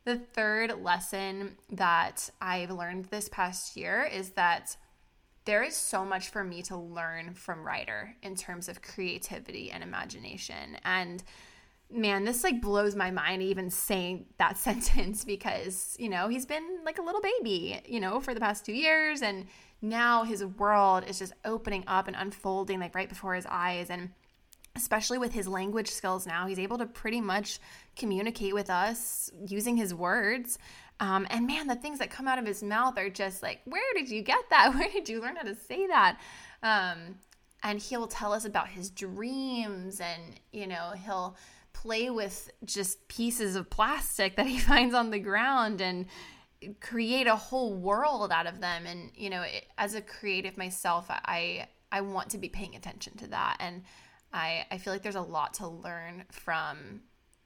The 0.04 0.16
third 0.16 0.82
lesson 0.82 1.58
that 1.70 2.30
i've 2.40 2.70
learned 2.70 3.06
this 3.06 3.28
past 3.28 3.76
year 3.76 4.08
is 4.10 4.30
that 4.30 4.76
there 5.44 5.62
is 5.62 5.74
so 5.74 6.04
much 6.04 6.28
for 6.28 6.44
me 6.44 6.62
to 6.62 6.76
learn 6.76 7.34
from 7.34 7.64
Ryder 7.64 8.14
in 8.22 8.36
terms 8.36 8.68
of 8.68 8.82
creativity 8.82 9.70
and 9.70 9.82
imagination. 9.82 10.76
And 10.84 11.22
man, 11.90 12.24
this 12.24 12.44
like 12.44 12.60
blows 12.60 12.94
my 12.94 13.10
mind 13.10 13.42
even 13.42 13.70
saying 13.70 14.26
that 14.38 14.58
sentence 14.58 15.24
because, 15.24 15.96
you 15.98 16.08
know, 16.08 16.28
he's 16.28 16.46
been 16.46 16.80
like 16.84 16.98
a 16.98 17.02
little 17.02 17.20
baby, 17.20 17.80
you 17.86 18.00
know, 18.00 18.20
for 18.20 18.34
the 18.34 18.40
past 18.40 18.64
two 18.64 18.72
years. 18.72 19.22
And 19.22 19.46
now 19.82 20.24
his 20.24 20.44
world 20.44 21.04
is 21.06 21.18
just 21.18 21.32
opening 21.44 21.84
up 21.86 22.06
and 22.06 22.16
unfolding 22.16 22.78
like 22.80 22.94
right 22.94 23.08
before 23.08 23.34
his 23.34 23.46
eyes. 23.46 23.90
And 23.90 24.10
especially 24.76 25.18
with 25.18 25.32
his 25.32 25.48
language 25.48 25.88
skills 25.88 26.26
now, 26.26 26.46
he's 26.46 26.58
able 26.58 26.78
to 26.78 26.86
pretty 26.86 27.20
much 27.20 27.58
communicate 27.96 28.54
with 28.54 28.70
us 28.70 29.30
using 29.46 29.76
his 29.76 29.94
words. 29.94 30.58
Um, 31.00 31.26
and 31.30 31.46
man, 31.46 31.66
the 31.66 31.74
things 31.74 31.98
that 31.98 32.10
come 32.10 32.28
out 32.28 32.38
of 32.38 32.46
his 32.46 32.62
mouth 32.62 32.98
are 32.98 33.08
just 33.08 33.42
like, 33.42 33.62
where 33.64 33.82
did 33.94 34.10
you 34.10 34.22
get 34.22 34.44
that? 34.50 34.74
Where 34.74 34.88
did 34.90 35.08
you 35.08 35.20
learn 35.20 35.36
how 35.36 35.42
to 35.42 35.54
say 35.54 35.86
that? 35.86 36.20
Um, 36.62 37.16
and 37.62 37.78
he'll 37.80 38.06
tell 38.06 38.32
us 38.32 38.44
about 38.44 38.68
his 38.68 38.90
dreams 38.90 40.00
and, 40.00 40.38
you 40.52 40.66
know, 40.66 40.92
he'll 41.04 41.36
play 41.72 42.10
with 42.10 42.50
just 42.64 43.08
pieces 43.08 43.56
of 43.56 43.70
plastic 43.70 44.36
that 44.36 44.46
he 44.46 44.58
finds 44.70 44.94
on 44.94 45.10
the 45.10 45.18
ground 45.18 45.80
and 45.80 46.06
create 46.80 47.26
a 47.26 47.36
whole 47.36 47.72
world 47.72 48.30
out 48.30 48.46
of 48.46 48.60
them. 48.60 48.84
And, 48.86 49.10
you 49.14 49.30
know, 49.30 49.42
it, 49.42 49.66
as 49.78 49.94
a 49.94 50.02
creative 50.02 50.58
myself, 50.58 51.06
I, 51.08 51.66
I 51.90 52.02
want 52.02 52.30
to 52.30 52.38
be 52.38 52.50
paying 52.50 52.76
attention 52.76 53.16
to 53.18 53.26
that. 53.28 53.56
And 53.60 53.84
I, 54.32 54.66
I 54.70 54.76
feel 54.76 54.92
like 54.92 55.02
there's 55.02 55.14
a 55.14 55.22
lot 55.22 55.54
to 55.54 55.66
learn 55.66 56.24
from 56.30 57.00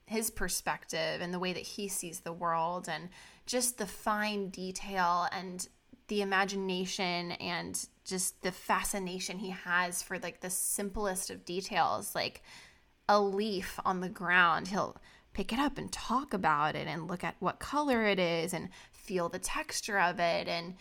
his 0.07 0.31
perspective 0.31 1.21
and 1.21 1.33
the 1.33 1.39
way 1.39 1.53
that 1.53 1.63
he 1.63 1.89
sees 1.89 2.21
the 2.21 2.33
world 2.33 2.89
and 2.89 3.09
just 3.47 3.79
the 3.79 3.87
fine 3.87 4.49
detail 4.49 5.27
and 5.33 5.69
the 6.09 6.23
imagination 6.23 7.33
and 7.33 7.87
just 8.05 8.43
the 8.43 8.53
fascination 8.53 9.39
he 9.39 9.51
has 9.51 10.03
for 10.03 10.19
like 10.19 10.41
the 10.41 10.51
simplest 10.51 11.31
of 11.31 11.45
details 11.45 12.15
like 12.15 12.43
a 13.09 13.21
leaf 13.21 13.79
on 13.85 14.01
the 14.01 14.09
ground 14.09 14.69
he'll 14.69 14.97
pick 15.35 15.53
it 15.53 15.59
up 15.59 15.77
and 15.77 15.93
talk 15.93 16.33
about 16.33 16.75
it 16.75 16.87
and 16.87 17.09
look 17.09 17.25
at 17.25 17.37
what 17.41 17.59
color 17.59 18.05
it 18.05 18.19
is 18.19 18.55
and 18.55 18.69
feel 18.93 19.29
the 19.29 19.39
texture 19.39 19.99
of 19.99 20.19
it. 20.19 20.49
And 20.49 20.75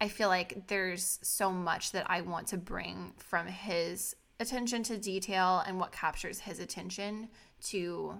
i 0.00 0.08
feel 0.08 0.28
like 0.28 0.66
there's 0.66 1.18
so 1.22 1.50
much 1.50 1.92
that 1.92 2.08
i 2.08 2.20
want 2.20 2.46
to 2.48 2.56
bring 2.56 3.12
from 3.16 3.46
his 3.46 4.16
attention 4.40 4.82
to 4.84 4.96
detail 4.96 5.62
and 5.66 5.78
what 5.78 5.92
captures 5.92 6.40
his 6.40 6.60
attention 6.60 7.28
to 7.60 8.14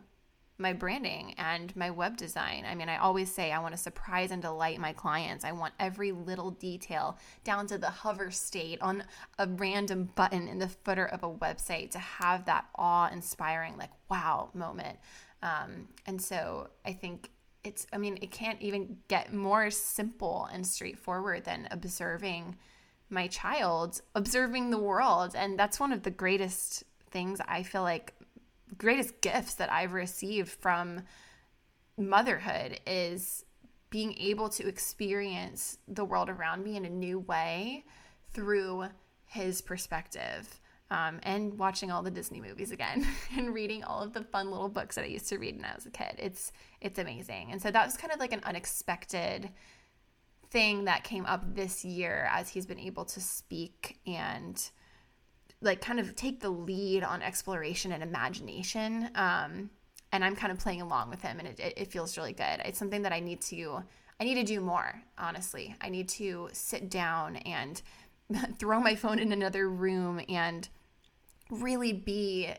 my 0.58 0.72
branding 0.72 1.34
and 1.38 1.74
my 1.76 1.90
web 1.90 2.16
design. 2.16 2.64
I 2.68 2.74
mean, 2.74 2.88
I 2.88 2.96
always 2.96 3.32
say 3.32 3.52
I 3.52 3.60
want 3.60 3.74
to 3.74 3.80
surprise 3.80 4.32
and 4.32 4.42
delight 4.42 4.80
my 4.80 4.92
clients. 4.92 5.44
I 5.44 5.52
want 5.52 5.74
every 5.78 6.10
little 6.10 6.50
detail 6.50 7.16
down 7.44 7.68
to 7.68 7.78
the 7.78 7.90
hover 7.90 8.30
state 8.32 8.80
on 8.82 9.04
a 9.38 9.46
random 9.46 10.10
button 10.16 10.48
in 10.48 10.58
the 10.58 10.68
footer 10.68 11.06
of 11.06 11.22
a 11.22 11.30
website 11.30 11.92
to 11.92 11.98
have 11.98 12.44
that 12.46 12.66
awe 12.74 13.08
inspiring, 13.12 13.76
like, 13.78 13.92
wow 14.10 14.50
moment. 14.52 14.98
Um, 15.42 15.88
and 16.06 16.20
so 16.20 16.70
I 16.84 16.92
think 16.92 17.30
it's, 17.62 17.86
I 17.92 17.98
mean, 17.98 18.18
it 18.20 18.32
can't 18.32 18.60
even 18.60 18.98
get 19.06 19.32
more 19.32 19.70
simple 19.70 20.48
and 20.52 20.66
straightforward 20.66 21.44
than 21.44 21.68
observing 21.70 22.56
my 23.10 23.28
child, 23.28 24.00
observing 24.14 24.70
the 24.70 24.78
world. 24.78 25.34
And 25.36 25.58
that's 25.58 25.78
one 25.78 25.92
of 25.92 26.02
the 26.02 26.10
greatest 26.10 26.82
things 27.10 27.40
I 27.46 27.62
feel 27.62 27.82
like 27.82 28.14
greatest 28.76 29.20
gifts 29.20 29.54
that 29.54 29.72
I've 29.72 29.92
received 29.92 30.50
from 30.50 31.02
motherhood 31.96 32.80
is 32.86 33.44
being 33.90 34.14
able 34.18 34.48
to 34.50 34.68
experience 34.68 35.78
the 35.88 36.04
world 36.04 36.28
around 36.28 36.62
me 36.62 36.76
in 36.76 36.84
a 36.84 36.90
new 36.90 37.18
way 37.18 37.84
through 38.32 38.86
his 39.26 39.60
perspective. 39.60 40.60
Um, 40.90 41.20
and 41.22 41.58
watching 41.58 41.90
all 41.90 42.02
the 42.02 42.10
Disney 42.10 42.40
movies 42.40 42.70
again 42.70 43.06
and 43.36 43.52
reading 43.52 43.84
all 43.84 44.02
of 44.02 44.14
the 44.14 44.22
fun 44.24 44.50
little 44.50 44.70
books 44.70 44.94
that 44.94 45.04
I 45.04 45.08
used 45.08 45.28
to 45.28 45.38
read 45.38 45.56
when 45.56 45.66
I 45.66 45.74
was 45.74 45.84
a 45.84 45.90
kid. 45.90 46.14
It's 46.18 46.50
it's 46.80 46.98
amazing. 46.98 47.52
And 47.52 47.60
so 47.60 47.70
that 47.70 47.84
was 47.84 47.98
kind 47.98 48.10
of 48.10 48.18
like 48.18 48.32
an 48.32 48.40
unexpected 48.44 49.50
thing 50.50 50.84
that 50.84 51.04
came 51.04 51.26
up 51.26 51.54
this 51.54 51.84
year 51.84 52.28
as 52.32 52.48
he's 52.48 52.64
been 52.64 52.78
able 52.78 53.04
to 53.04 53.20
speak 53.20 53.98
and 54.06 54.70
like 55.60 55.80
kind 55.80 55.98
of 55.98 56.14
take 56.14 56.40
the 56.40 56.50
lead 56.50 57.02
on 57.02 57.22
exploration 57.22 57.92
and 57.92 58.02
imagination. 58.02 59.10
Um, 59.14 59.70
and 60.12 60.24
I'm 60.24 60.36
kind 60.36 60.52
of 60.52 60.58
playing 60.58 60.80
along 60.80 61.10
with 61.10 61.20
him, 61.20 61.38
and 61.38 61.48
it, 61.48 61.60
it 61.76 61.92
feels 61.92 62.16
really 62.16 62.32
good. 62.32 62.60
It's 62.64 62.78
something 62.78 63.02
that 63.02 63.12
I 63.12 63.20
need 63.20 63.42
to 63.42 63.82
I 64.20 64.24
need 64.24 64.34
to 64.34 64.44
do 64.44 64.60
more. 64.60 65.00
Honestly, 65.16 65.76
I 65.80 65.88
need 65.90 66.08
to 66.10 66.48
sit 66.52 66.90
down 66.90 67.36
and 67.36 67.80
throw 68.58 68.80
my 68.80 68.94
phone 68.94 69.18
in 69.18 69.32
another 69.32 69.68
room 69.68 70.20
and 70.28 70.68
really 71.50 71.92
be 71.92 72.52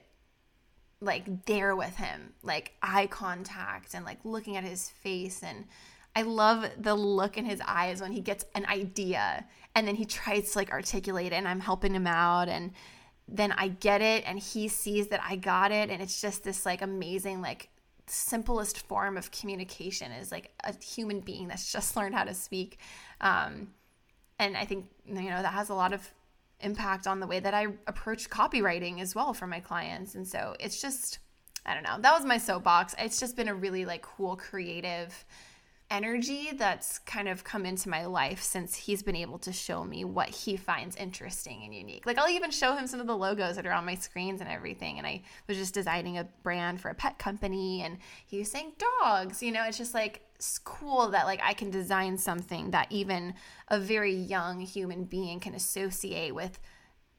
like 1.01 1.45
there 1.45 1.75
with 1.75 1.95
him, 1.95 2.33
like 2.43 2.73
eye 2.81 3.07
contact 3.07 3.93
and 3.93 4.05
like 4.05 4.19
looking 4.23 4.57
at 4.57 4.63
his 4.63 4.89
face 4.89 5.43
and 5.43 5.65
I 6.19 6.23
love 6.23 6.69
the 6.77 6.95
look 6.95 7.38
in 7.38 7.45
his 7.45 7.62
eyes 7.65 8.01
when 8.01 8.12
he 8.12 8.19
gets 8.19 8.43
an 8.53 8.65
idea 8.65 9.45
and 9.73 9.88
then 9.88 9.95
he 9.95 10.03
tries 10.03 10.51
to 10.51 10.58
like 10.58 10.69
articulate 10.69 11.27
it 11.27 11.36
and 11.36 11.47
I'm 11.47 11.62
helping 11.62 11.93
him 11.93 12.05
out 12.08 12.49
and 12.49 12.73
then 13.29 13.53
I 13.53 13.69
get 13.69 14.01
it 14.01 14.25
and 14.27 14.38
he 14.38 14.67
sees 14.67 15.08
that 15.08 15.21
I 15.23 15.38
got 15.38 15.71
it 15.71 15.89
and 15.89 16.01
it's 16.01 16.19
just 16.19 16.43
this 16.43 16.65
like 16.65 16.82
amazing 16.82 17.41
like 17.41 17.69
simplest 18.08 18.86
form 18.86 19.15
of 19.15 19.32
communication 19.32 20.12
is 20.12 20.29
like 20.29 20.51
a 20.65 20.73
human 20.84 21.21
being 21.21 21.47
that's 21.47 21.71
just 21.71 21.95
learned 21.95 22.15
how 22.15 22.25
to 22.25 22.34
speak. 22.34 22.79
Um, 23.21 23.69
and 24.39 24.58
I 24.58 24.65
think 24.65 24.88
you 25.05 25.29
know 25.29 25.41
that 25.41 25.53
has 25.53 25.69
a 25.69 25.73
lot 25.73 25.93
of 25.93 26.05
impact 26.60 27.08
on 27.08 27.21
the 27.21 27.27
way 27.27 27.39
that 27.39 27.53
I 27.53 27.67
approach 27.88 28.29
copywriting 28.29 28.99
as 28.99 29.15
well 29.15 29.34
for 29.34 29.47
my 29.47 29.62
clients. 29.62 30.15
And 30.15 30.27
so 30.27 30.58
it's 30.60 30.82
just 30.82 31.19
I 31.65 31.73
don't 31.73 31.84
know 31.84 31.97
that 32.01 32.13
was 32.13 32.25
my 32.25 32.39
soapbox. 32.39 32.93
It's 32.99 33.21
just 33.21 33.38
been 33.38 33.47
a 33.47 33.55
really 33.55 33.86
like 33.86 34.01
cool 34.01 34.36
creative 34.36 35.23
energy 35.91 36.52
that's 36.56 36.99
kind 36.99 37.28
of 37.28 37.43
come 37.43 37.65
into 37.65 37.89
my 37.89 38.06
life 38.06 38.41
since 38.41 38.75
he's 38.75 39.02
been 39.02 39.15
able 39.15 39.39
to 39.39 39.52
show 39.52 39.84
me 39.84 40.06
what 40.06 40.30
he 40.30 40.56
finds 40.56 40.95
interesting 40.95 41.63
and 41.63 41.73
unique. 41.73 42.06
Like 42.06 42.17
I'll 42.17 42.30
even 42.30 42.52
show 42.52 42.75
him 42.75 42.88
some 42.88 42.99
of 42.99 43.08
the 43.08 43.17
logos 43.17 43.56
that 43.56 43.65
are 43.65 43.71
on 43.71 43.86
my 43.86 43.95
screens 43.95 44.41
and 44.41 44.49
everything. 44.49 44.97
And 44.97 45.08
I 45.08 45.23
was 45.47 45.58
just 45.58 45.73
designing 45.73 46.17
a 46.17 46.28
brand 46.43 46.80
for 46.80 46.89
a 46.89 46.95
pet 46.95 47.17
company 47.17 47.82
and 47.82 47.97
he 48.28 48.39
was 48.39 48.52
saying 48.52 48.73
dogs, 49.02 49.41
you 49.41 49.52
know, 49.52 49.63
it's 49.65 49.78
just 49.78 49.93
like 49.93 50.21
it's 50.36 50.60
cool 50.60 51.10
that 51.10 51.25
like 51.25 51.41
I 51.43 51.54
can 51.54 51.69
design 51.69 52.17
something 52.17 52.71
that 52.71 52.88
even 52.91 53.34
a 53.67 53.80
very 53.80 54.13
young 54.13 54.60
human 54.62 55.04
being 55.04 55.39
can 55.39 55.54
associate 55.54 56.34
with 56.34 56.60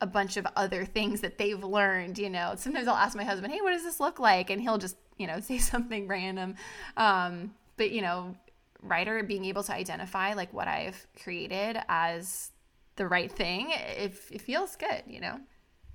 a 0.01 0.07
bunch 0.07 0.37
of 0.37 0.47
other 0.57 0.87
things 0.87 1.21
that 1.21 1.37
they've 1.37 1.63
learned, 1.63 2.19
you 2.19 2.31
know. 2.31 2.55
Sometimes 2.57 2.89
I'll 2.89 2.97
ask 2.97 3.15
my 3.15 3.25
husband, 3.25 3.53
"Hey, 3.53 3.61
what 3.61 3.73
does 3.73 3.83
this 3.83 4.01
look 4.01 4.19
like?" 4.19 4.49
and 4.49 4.63
he'll 4.63 4.79
just, 4.79 4.97
you 5.19 5.27
know, 5.27 5.41
say 5.41 5.59
something 5.59 6.09
random. 6.09 6.55
Um, 6.97 7.53
but 7.77 7.91
you 7.91 8.01
know, 8.01 8.35
Ryder 8.83 9.23
being 9.23 9.45
able 9.45 9.63
to 9.65 9.73
identify 9.73 10.35
like 10.35 10.53
what 10.53 10.69
I've 10.69 11.07
created 11.23 11.79
as 11.89 12.51
the 12.97 13.07
right 13.07 13.31
thing, 13.31 13.71
it, 13.71 14.15
it 14.31 14.41
feels 14.41 14.77
good, 14.77 15.03
you 15.07 15.21
know? 15.21 15.41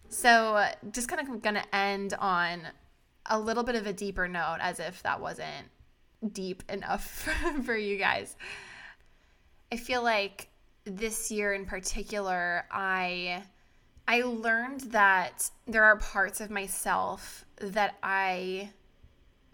So, 0.09 0.65
just 0.91 1.07
kind 1.07 1.21
of 1.21 1.41
going 1.41 1.55
to 1.55 1.75
end 1.75 2.13
on 2.19 2.61
a 3.25 3.39
little 3.39 3.63
bit 3.63 3.75
of 3.75 3.87
a 3.87 3.93
deeper 3.93 4.27
note 4.27 4.57
as 4.61 4.79
if 4.79 5.01
that 5.03 5.19
wasn't 5.19 5.67
deep 6.31 6.63
enough 6.69 7.27
for 7.63 7.75
you 7.75 7.97
guys. 7.97 8.35
I 9.71 9.77
feel 9.77 10.03
like 10.03 10.47
this 10.85 11.31
year 11.31 11.53
in 11.53 11.65
particular, 11.65 12.65
I 12.71 13.43
I 14.07 14.21
learned 14.21 14.81
that 14.91 15.49
there 15.65 15.83
are 15.83 15.97
parts 15.97 16.39
of 16.39 16.51
myself 16.51 17.45
that 17.57 17.95
I 18.03 18.69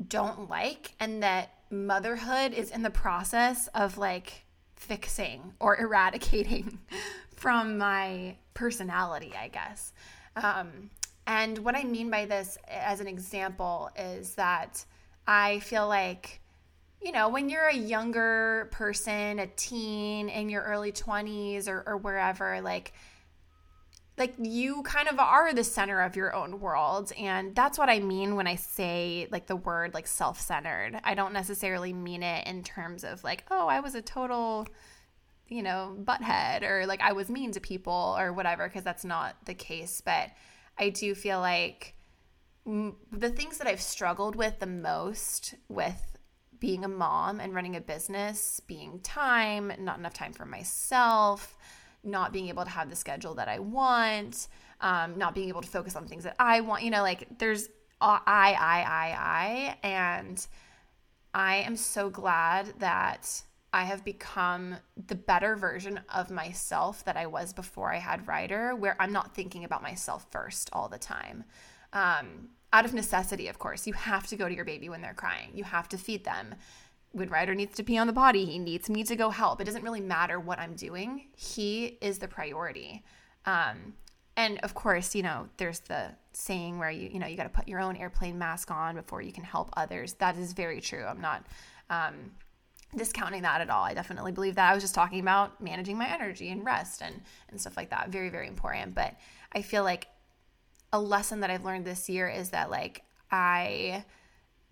don't 0.07 0.49
like 0.49 0.93
and 0.99 1.23
that 1.23 1.51
motherhood 1.71 2.53
is 2.53 2.71
in 2.71 2.83
the 2.83 2.89
process 2.89 3.67
of 3.73 3.97
like 3.97 4.45
fixing 4.75 5.53
or 5.59 5.77
eradicating 5.79 6.79
from 7.35 7.77
my 7.77 8.35
personality, 8.53 9.33
I 9.39 9.47
guess. 9.47 9.93
Um, 10.35 10.89
and 11.27 11.57
what 11.59 11.75
I 11.75 11.83
mean 11.83 12.09
by 12.09 12.25
this, 12.25 12.57
as 12.67 12.99
an 12.99 13.07
example, 13.07 13.89
is 13.97 14.35
that 14.35 14.83
I 15.27 15.59
feel 15.59 15.87
like, 15.87 16.41
you 17.01 17.11
know, 17.11 17.29
when 17.29 17.49
you're 17.49 17.67
a 17.67 17.75
younger 17.75 18.69
person, 18.71 19.39
a 19.39 19.47
teen 19.47 20.29
in 20.29 20.49
your 20.49 20.63
early 20.63 20.91
20s 20.91 21.67
or, 21.67 21.83
or 21.85 21.97
wherever, 21.97 22.61
like, 22.61 22.93
like 24.17 24.33
you 24.37 24.83
kind 24.83 25.07
of 25.07 25.19
are 25.19 25.53
the 25.53 25.63
center 25.63 26.01
of 26.01 26.15
your 26.15 26.35
own 26.35 26.59
world. 26.59 27.11
And 27.17 27.55
that's 27.55 27.77
what 27.77 27.89
i 27.89 27.99
mean 27.99 28.35
when 28.35 28.47
i 28.47 28.55
say 28.55 29.27
like 29.31 29.47
the 29.47 29.55
word 29.55 29.93
like 29.93 30.07
self-centered. 30.07 30.99
I 31.03 31.15
don't 31.15 31.33
necessarily 31.33 31.93
mean 31.93 32.23
it 32.23 32.47
in 32.47 32.63
terms 32.63 33.03
of 33.03 33.23
like 33.23 33.45
oh 33.49 33.67
i 33.67 33.79
was 33.79 33.95
a 33.95 34.01
total 34.01 34.67
you 35.47 35.63
know 35.63 35.95
butthead 36.01 36.63
or 36.63 36.85
like 36.85 37.01
i 37.01 37.11
was 37.11 37.29
mean 37.29 37.51
to 37.51 37.59
people 37.59 38.15
or 38.17 38.33
whatever 38.33 38.67
because 38.67 38.83
that's 38.83 39.05
not 39.05 39.35
the 39.45 39.53
case. 39.53 40.01
But 40.01 40.29
i 40.77 40.89
do 40.89 41.15
feel 41.15 41.39
like 41.39 41.95
the 42.65 43.29
things 43.29 43.57
that 43.57 43.67
i've 43.67 43.81
struggled 43.81 44.35
with 44.35 44.59
the 44.59 44.67
most 44.67 45.55
with 45.67 46.17
being 46.59 46.85
a 46.85 46.87
mom 46.87 47.39
and 47.39 47.55
running 47.55 47.75
a 47.75 47.81
business 47.81 48.61
being 48.67 48.99
time 48.99 49.73
not 49.79 49.97
enough 49.97 50.13
time 50.13 50.31
for 50.31 50.45
myself 50.45 51.57
not 52.03 52.33
being 52.33 52.49
able 52.49 52.63
to 52.63 52.69
have 52.69 52.89
the 52.89 52.95
schedule 52.95 53.35
that 53.35 53.47
I 53.47 53.59
want, 53.59 54.47
um, 54.81 55.17
not 55.17 55.35
being 55.35 55.49
able 55.49 55.61
to 55.61 55.67
focus 55.67 55.95
on 55.95 56.07
things 56.07 56.23
that 56.23 56.35
I 56.39 56.61
want. 56.61 56.83
You 56.83 56.91
know, 56.91 57.01
like 57.01 57.27
there's 57.37 57.69
I, 58.01 58.55
I, 58.59 58.81
I, 58.81 59.15
I, 59.17 59.87
and 59.87 60.47
I 61.33 61.57
am 61.57 61.75
so 61.75 62.09
glad 62.09 62.73
that 62.79 63.43
I 63.73 63.83
have 63.83 64.03
become 64.03 64.75
the 65.07 65.15
better 65.15 65.55
version 65.55 66.01
of 66.13 66.29
myself 66.29 67.05
that 67.05 67.15
I 67.15 67.27
was 67.27 67.53
before 67.53 67.93
I 67.93 67.97
had 67.97 68.27
Ryder, 68.27 68.75
where 68.75 68.97
I'm 68.99 69.13
not 69.13 69.33
thinking 69.33 69.63
about 69.63 69.81
myself 69.81 70.25
first 70.29 70.69
all 70.73 70.89
the 70.89 70.97
time. 70.97 71.45
Um, 71.93 72.49
out 72.73 72.85
of 72.85 72.93
necessity, 72.93 73.47
of 73.47 73.59
course, 73.59 73.85
you 73.85 73.93
have 73.93 74.27
to 74.27 74.35
go 74.35 74.47
to 74.47 74.55
your 74.55 74.65
baby 74.65 74.89
when 74.89 75.01
they're 75.01 75.13
crying. 75.13 75.51
You 75.53 75.63
have 75.63 75.87
to 75.89 75.97
feed 75.97 76.23
them 76.23 76.55
when 77.13 77.29
Ryder 77.29 77.55
needs 77.55 77.75
to 77.75 77.83
pee 77.83 77.97
on 77.97 78.07
the 78.07 78.13
potty, 78.13 78.45
he 78.45 78.57
needs 78.57 78.89
me 78.89 79.03
to 79.03 79.15
go 79.15 79.29
help. 79.29 79.59
It 79.59 79.65
doesn't 79.65 79.83
really 79.83 80.01
matter 80.01 80.39
what 80.39 80.59
I'm 80.59 80.75
doing. 80.75 81.27
He 81.35 81.97
is 82.01 82.19
the 82.19 82.27
priority. 82.27 83.03
Um, 83.45 83.95
and 84.37 84.59
of 84.59 84.73
course, 84.73 85.13
you 85.13 85.23
know, 85.23 85.49
there's 85.57 85.81
the 85.81 86.11
saying 86.33 86.79
where 86.79 86.89
you, 86.89 87.09
you 87.09 87.19
know, 87.19 87.27
you 87.27 87.35
got 87.35 87.43
to 87.43 87.49
put 87.49 87.67
your 87.67 87.81
own 87.81 87.97
airplane 87.97 88.37
mask 88.37 88.71
on 88.71 88.95
before 88.95 89.21
you 89.21 89.33
can 89.33 89.43
help 89.43 89.69
others. 89.75 90.13
That 90.13 90.37
is 90.37 90.53
very 90.53 90.79
true. 90.79 91.03
I'm 91.03 91.19
not 91.19 91.45
um, 91.89 92.31
discounting 92.95 93.41
that 93.41 93.59
at 93.59 93.69
all. 93.69 93.83
I 93.83 93.93
definitely 93.93 94.31
believe 94.31 94.55
that. 94.55 94.71
I 94.71 94.73
was 94.73 94.81
just 94.81 94.95
talking 94.95 95.19
about 95.19 95.61
managing 95.61 95.97
my 95.97 96.07
energy 96.07 96.49
and 96.49 96.65
rest 96.65 97.01
and 97.01 97.21
and 97.49 97.59
stuff 97.59 97.75
like 97.75 97.89
that. 97.89 98.09
Very, 98.09 98.29
very 98.29 98.47
important. 98.47 98.95
But 98.95 99.15
I 99.53 99.61
feel 99.61 99.83
like 99.83 100.07
a 100.93 100.99
lesson 100.99 101.41
that 101.41 101.49
I've 101.49 101.65
learned 101.65 101.85
this 101.85 102.09
year 102.09 102.29
is 102.29 102.51
that 102.51 102.69
like 102.69 103.03
I 103.31 104.05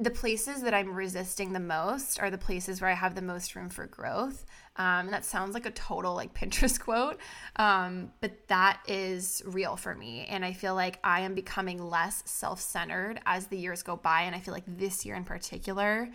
the 0.01 0.09
places 0.09 0.61
that 0.61 0.73
I'm 0.73 0.93
resisting 0.93 1.51
the 1.51 1.59
most 1.59 2.21
are 2.21 2.29
the 2.29 2.37
places 2.37 2.79
where 2.79 2.89
I 2.89 2.93
have 2.93 3.15
the 3.15 3.21
most 3.21 3.53
room 3.55 3.69
for 3.69 3.85
growth. 3.85 4.45
Um, 4.77 5.05
and 5.05 5.13
that 5.13 5.25
sounds 5.25 5.53
like 5.53 5.65
a 5.65 5.71
total 5.71 6.15
like 6.15 6.33
Pinterest 6.39 6.79
quote, 6.79 7.19
um, 7.57 8.11
but 8.21 8.47
that 8.47 8.79
is 8.87 9.41
real 9.45 9.75
for 9.75 9.93
me. 9.93 10.25
And 10.29 10.45
I 10.45 10.53
feel 10.53 10.73
like 10.73 10.99
I 11.03 11.21
am 11.21 11.35
becoming 11.35 11.83
less 11.83 12.23
self 12.25 12.61
centered 12.61 13.19
as 13.25 13.47
the 13.47 13.57
years 13.57 13.83
go 13.83 13.97
by. 13.97 14.21
And 14.21 14.35
I 14.35 14.39
feel 14.39 14.53
like 14.53 14.63
this 14.67 15.05
year 15.05 15.15
in 15.15 15.25
particular, 15.25 16.09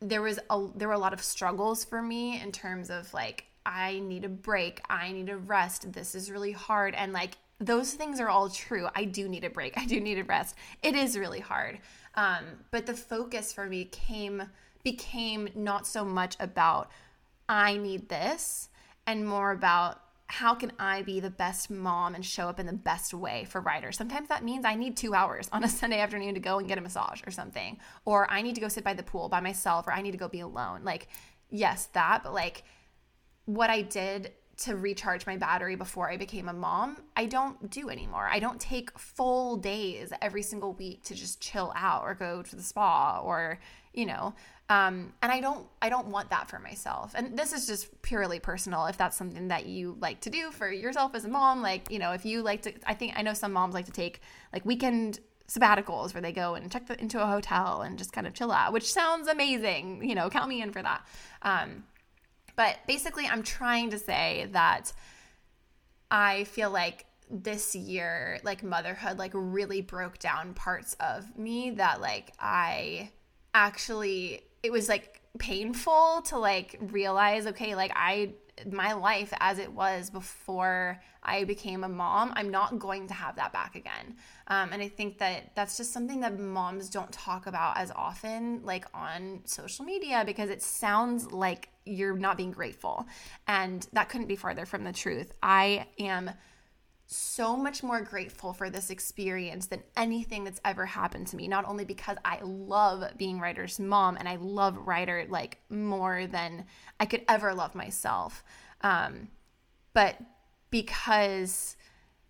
there 0.00 0.22
was 0.22 0.38
a 0.48 0.66
there 0.74 0.88
were 0.88 0.94
a 0.94 0.98
lot 0.98 1.12
of 1.12 1.22
struggles 1.22 1.84
for 1.84 2.00
me 2.00 2.40
in 2.40 2.52
terms 2.52 2.88
of 2.88 3.12
like 3.12 3.44
I 3.66 3.98
need 4.00 4.24
a 4.24 4.30
break, 4.30 4.80
I 4.88 5.12
need 5.12 5.28
a 5.28 5.36
rest. 5.36 5.92
This 5.92 6.14
is 6.14 6.30
really 6.30 6.52
hard, 6.52 6.94
and 6.94 7.12
like 7.12 7.36
those 7.58 7.92
things 7.92 8.18
are 8.18 8.30
all 8.30 8.48
true. 8.48 8.88
I 8.96 9.04
do 9.04 9.28
need 9.28 9.44
a 9.44 9.50
break. 9.50 9.74
I 9.76 9.84
do 9.84 10.00
need 10.00 10.18
a 10.18 10.24
rest. 10.24 10.56
It 10.82 10.94
is 10.94 11.18
really 11.18 11.40
hard. 11.40 11.78
Um, 12.14 12.44
but 12.70 12.86
the 12.86 12.94
focus 12.94 13.52
for 13.52 13.66
me 13.66 13.84
came 13.84 14.42
became 14.82 15.48
not 15.54 15.86
so 15.86 16.04
much 16.04 16.36
about 16.40 16.90
I 17.48 17.76
need 17.76 18.08
this 18.08 18.68
and 19.06 19.26
more 19.26 19.52
about 19.52 20.00
how 20.26 20.54
can 20.54 20.72
I 20.78 21.02
be 21.02 21.18
the 21.18 21.30
best 21.30 21.70
mom 21.70 22.14
and 22.14 22.24
show 22.24 22.48
up 22.48 22.60
in 22.60 22.66
the 22.66 22.72
best 22.72 23.12
way 23.12 23.44
for 23.46 23.60
Ryder? 23.60 23.90
Sometimes 23.90 24.28
that 24.28 24.44
means 24.44 24.64
I 24.64 24.76
need 24.76 24.96
two 24.96 25.12
hours 25.12 25.48
on 25.52 25.64
a 25.64 25.68
Sunday 25.80 25.98
afternoon 25.98 26.34
to 26.34 26.40
go 26.40 26.58
and 26.58 26.68
get 26.68 26.78
a 26.78 26.80
massage 26.80 27.20
or 27.26 27.32
something, 27.32 27.78
or 28.04 28.30
I 28.30 28.40
need 28.40 28.54
to 28.54 28.60
go 28.60 28.68
sit 28.68 28.84
by 28.84 28.94
the 28.94 29.02
pool 29.02 29.28
by 29.28 29.40
myself, 29.40 29.88
or 29.88 29.92
I 29.92 30.02
need 30.02 30.12
to 30.12 30.18
go 30.18 30.28
be 30.28 30.40
alone. 30.40 30.84
Like, 30.84 31.08
yes, 31.50 31.86
that, 31.94 32.22
but 32.22 32.32
like 32.32 32.62
what 33.46 33.70
I 33.70 33.82
did 33.82 34.32
to 34.60 34.76
recharge 34.76 35.26
my 35.26 35.36
battery 35.36 35.74
before 35.74 36.10
I 36.10 36.16
became 36.16 36.48
a 36.48 36.52
mom, 36.52 36.98
I 37.16 37.26
don't 37.26 37.70
do 37.70 37.88
anymore. 37.88 38.28
I 38.30 38.38
don't 38.38 38.60
take 38.60 38.96
full 38.98 39.56
days 39.56 40.12
every 40.20 40.42
single 40.42 40.74
week 40.74 41.02
to 41.04 41.14
just 41.14 41.40
chill 41.40 41.72
out 41.74 42.02
or 42.02 42.14
go 42.14 42.42
to 42.42 42.56
the 42.56 42.62
spa 42.62 43.20
or, 43.24 43.58
you 43.94 44.04
know, 44.04 44.34
um, 44.68 45.12
and 45.22 45.32
I 45.32 45.40
don't 45.40 45.66
I 45.82 45.88
don't 45.88 46.06
want 46.08 46.30
that 46.30 46.48
for 46.48 46.60
myself. 46.60 47.12
And 47.16 47.36
this 47.36 47.52
is 47.52 47.66
just 47.66 48.02
purely 48.02 48.38
personal. 48.38 48.86
If 48.86 48.96
that's 48.96 49.16
something 49.16 49.48
that 49.48 49.66
you 49.66 49.96
like 50.00 50.20
to 50.20 50.30
do 50.30 50.52
for 50.52 50.70
yourself 50.70 51.14
as 51.14 51.24
a 51.24 51.28
mom, 51.28 51.60
like 51.60 51.90
you 51.90 51.98
know, 51.98 52.12
if 52.12 52.24
you 52.24 52.42
like 52.42 52.62
to, 52.62 52.72
I 52.86 52.94
think 52.94 53.14
I 53.16 53.22
know 53.22 53.34
some 53.34 53.52
moms 53.52 53.74
like 53.74 53.86
to 53.86 53.92
take 53.92 54.20
like 54.52 54.64
weekend 54.64 55.18
sabbaticals 55.48 56.14
where 56.14 56.20
they 56.20 56.30
go 56.30 56.54
and 56.54 56.70
check 56.70 56.86
the, 56.86 57.00
into 57.00 57.20
a 57.20 57.26
hotel 57.26 57.82
and 57.82 57.98
just 57.98 58.12
kind 58.12 58.26
of 58.26 58.34
chill 58.34 58.52
out, 58.52 58.72
which 58.72 58.92
sounds 58.92 59.26
amazing. 59.26 60.08
You 60.08 60.14
know, 60.14 60.30
count 60.30 60.48
me 60.48 60.62
in 60.62 60.70
for 60.70 60.82
that. 60.82 61.04
Um, 61.42 61.82
but 62.56 62.78
basically, 62.86 63.26
I'm 63.26 63.42
trying 63.42 63.90
to 63.90 63.98
say 63.98 64.48
that 64.52 64.92
I 66.10 66.44
feel 66.44 66.70
like 66.70 67.06
this 67.30 67.74
year, 67.74 68.40
like 68.42 68.62
motherhood, 68.62 69.18
like 69.18 69.30
really 69.34 69.80
broke 69.80 70.18
down 70.18 70.54
parts 70.54 70.96
of 70.98 71.38
me 71.38 71.70
that 71.72 72.00
like 72.00 72.32
I 72.40 73.10
actually, 73.54 74.42
it 74.62 74.72
was 74.72 74.88
like 74.88 75.20
painful 75.38 76.22
to 76.26 76.38
like 76.38 76.76
realize, 76.80 77.46
okay, 77.46 77.74
like 77.76 77.92
I, 77.94 78.34
my 78.70 78.92
life 78.92 79.32
as 79.38 79.58
it 79.58 79.72
was 79.72 80.10
before 80.10 81.00
I 81.22 81.44
became 81.44 81.84
a 81.84 81.88
mom, 81.88 82.32
I'm 82.34 82.50
not 82.50 82.78
going 82.78 83.06
to 83.08 83.14
have 83.14 83.36
that 83.36 83.52
back 83.52 83.76
again. 83.76 84.16
Um, 84.48 84.72
and 84.72 84.82
I 84.82 84.88
think 84.88 85.18
that 85.18 85.54
that's 85.54 85.76
just 85.76 85.92
something 85.92 86.20
that 86.20 86.38
moms 86.38 86.90
don't 86.90 87.12
talk 87.12 87.46
about 87.46 87.78
as 87.78 87.90
often, 87.92 88.62
like 88.64 88.84
on 88.92 89.40
social 89.44 89.84
media, 89.84 90.24
because 90.26 90.50
it 90.50 90.62
sounds 90.62 91.30
like 91.30 91.68
you're 91.90 92.16
not 92.16 92.36
being 92.36 92.52
grateful. 92.52 93.06
And 93.46 93.86
that 93.92 94.08
couldn't 94.08 94.28
be 94.28 94.36
farther 94.36 94.66
from 94.66 94.84
the 94.84 94.92
truth. 94.92 95.32
I 95.42 95.86
am 95.98 96.30
so 97.12 97.56
much 97.56 97.82
more 97.82 98.00
grateful 98.00 98.52
for 98.52 98.70
this 98.70 98.88
experience 98.88 99.66
than 99.66 99.82
anything 99.96 100.44
that's 100.44 100.60
ever 100.64 100.86
happened 100.86 101.26
to 101.26 101.36
me. 101.36 101.48
Not 101.48 101.66
only 101.66 101.84
because 101.84 102.16
I 102.24 102.38
love 102.42 103.02
being 103.18 103.40
Ryder's 103.40 103.80
mom 103.80 104.16
and 104.16 104.28
I 104.28 104.36
love 104.36 104.76
Ryder 104.76 105.26
like 105.28 105.58
more 105.68 106.28
than 106.28 106.66
I 107.00 107.06
could 107.06 107.24
ever 107.28 107.52
love 107.52 107.74
myself, 107.74 108.44
um, 108.82 109.28
but 109.92 110.18
because 110.70 111.76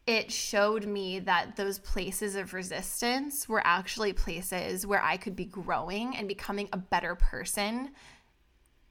it 0.07 0.33
showed 0.33 0.87
me 0.87 1.19
that 1.21 1.57
those 1.57 1.79
places 1.79 2.35
of 2.35 2.55
resistance 2.55 3.49
were 3.49 3.63
actually 3.65 4.15
places 4.15 4.87
where 4.87 5.03
I 5.03 5.19
could 5.19 5.37
be 5.37 5.45
growing 5.45 6.17
and 6.17 6.27
becoming 6.27 6.71
a 6.73 6.79
better 6.79 7.15
person. 7.15 7.91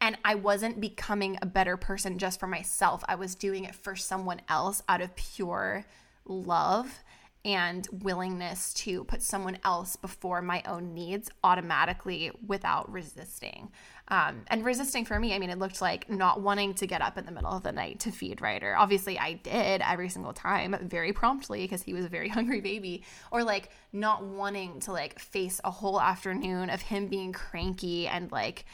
And 0.02 0.18
I 0.24 0.36
wasn't 0.36 0.80
becoming 0.80 1.38
a 1.42 1.46
better 1.46 1.76
person 1.76 2.18
just 2.18 2.40
for 2.40 2.48
myself. 2.48 3.04
I 3.08 3.16
was 3.16 3.36
doing 3.36 3.66
it 3.66 3.76
for 3.76 3.96
someone 3.96 4.42
else 4.48 4.82
out 4.88 5.02
of 5.02 5.16
pure 5.16 5.86
love 6.26 7.04
and 7.46 7.88
willingness 7.92 8.74
to 8.74 9.06
put 9.06 9.22
someone 9.22 9.58
else 9.64 9.96
before 9.96 10.42
my 10.42 10.62
own 10.68 10.94
needs 10.94 11.30
automatically 11.44 12.32
without 12.46 12.92
resisting. 12.92 13.72
Um, 14.10 14.42
and 14.48 14.66
resisting 14.66 15.06
for 15.06 15.20
me, 15.20 15.34
I 15.34 15.40
mean, 15.40 15.50
it 15.50 15.58
looked 15.58 15.82
like 15.82 16.10
not 16.10 16.42
wanting 16.42 16.74
to 16.76 16.88
get 16.88 17.02
up 17.02 17.18
in 17.18 17.26
the 17.26 17.32
middle 17.32 17.52
of 17.52 17.64
the 17.64 17.72
night 17.72 18.02
to 18.02 18.12
feed 18.12 18.42
Ryder. 18.42 18.76
Obviously, 18.76 19.18
I 19.18 19.34
did 19.34 19.82
every 19.82 20.10
single 20.10 20.34
time 20.34 20.76
very 20.82 21.14
promptly 21.14 21.62
because 21.62 21.84
he 21.84 21.94
was 21.94 22.06
a 22.06 22.10
very 22.10 22.28
hungry 22.38 22.60
baby. 22.60 23.04
Or 23.32 23.44
like 23.44 23.70
not 23.94 24.24
wanting 24.24 24.82
to 24.82 24.92
like 24.92 25.20
face 25.20 25.62
a 25.64 25.72
whole 25.72 26.02
afternoon 26.02 26.70
of 26.70 26.82
him 26.82 27.08
being 27.08 27.32
cranky 27.32 28.08
and 28.08 28.32
like 28.32 28.66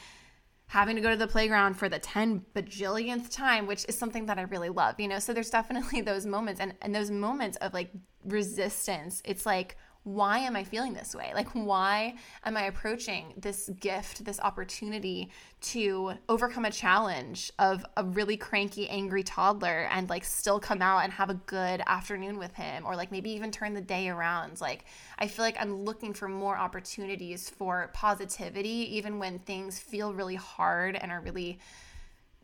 having 0.68 0.96
to 0.96 1.02
go 1.02 1.10
to 1.10 1.16
the 1.16 1.28
playground 1.28 1.74
for 1.74 1.88
the 1.88 1.98
10 1.98 2.44
bajillionth 2.54 3.30
time, 3.30 3.66
which 3.66 3.84
is 3.88 3.96
something 3.96 4.26
that 4.26 4.38
I 4.38 4.42
really 4.42 4.68
love, 4.68 4.98
you 4.98 5.08
know? 5.08 5.18
So 5.18 5.32
there's 5.32 5.50
definitely 5.50 6.00
those 6.02 6.26
moments 6.26 6.60
and, 6.60 6.74
and 6.82 6.94
those 6.94 7.10
moments 7.10 7.56
of 7.58 7.72
like 7.72 7.90
resistance. 8.24 9.22
It's 9.24 9.46
like, 9.46 9.76
why 10.06 10.38
am 10.38 10.54
I 10.54 10.62
feeling 10.62 10.94
this 10.94 11.16
way? 11.16 11.32
Like, 11.34 11.48
why 11.48 12.14
am 12.44 12.56
I 12.56 12.66
approaching 12.66 13.34
this 13.36 13.68
gift, 13.80 14.24
this 14.24 14.38
opportunity 14.38 15.32
to 15.62 16.12
overcome 16.28 16.64
a 16.64 16.70
challenge 16.70 17.50
of 17.58 17.84
a 17.96 18.04
really 18.04 18.36
cranky, 18.36 18.88
angry 18.88 19.24
toddler 19.24 19.88
and 19.90 20.08
like 20.08 20.24
still 20.24 20.60
come 20.60 20.80
out 20.80 21.02
and 21.02 21.12
have 21.12 21.28
a 21.28 21.34
good 21.34 21.82
afternoon 21.88 22.38
with 22.38 22.54
him 22.54 22.86
or 22.86 22.94
like 22.94 23.10
maybe 23.10 23.30
even 23.30 23.50
turn 23.50 23.74
the 23.74 23.80
day 23.80 24.08
around? 24.08 24.60
Like, 24.60 24.84
I 25.18 25.26
feel 25.26 25.44
like 25.44 25.56
I'm 25.58 25.82
looking 25.82 26.14
for 26.14 26.28
more 26.28 26.56
opportunities 26.56 27.50
for 27.50 27.90
positivity, 27.92 28.96
even 28.96 29.18
when 29.18 29.40
things 29.40 29.80
feel 29.80 30.14
really 30.14 30.36
hard 30.36 30.94
and 30.94 31.10
are 31.10 31.20
really 31.20 31.58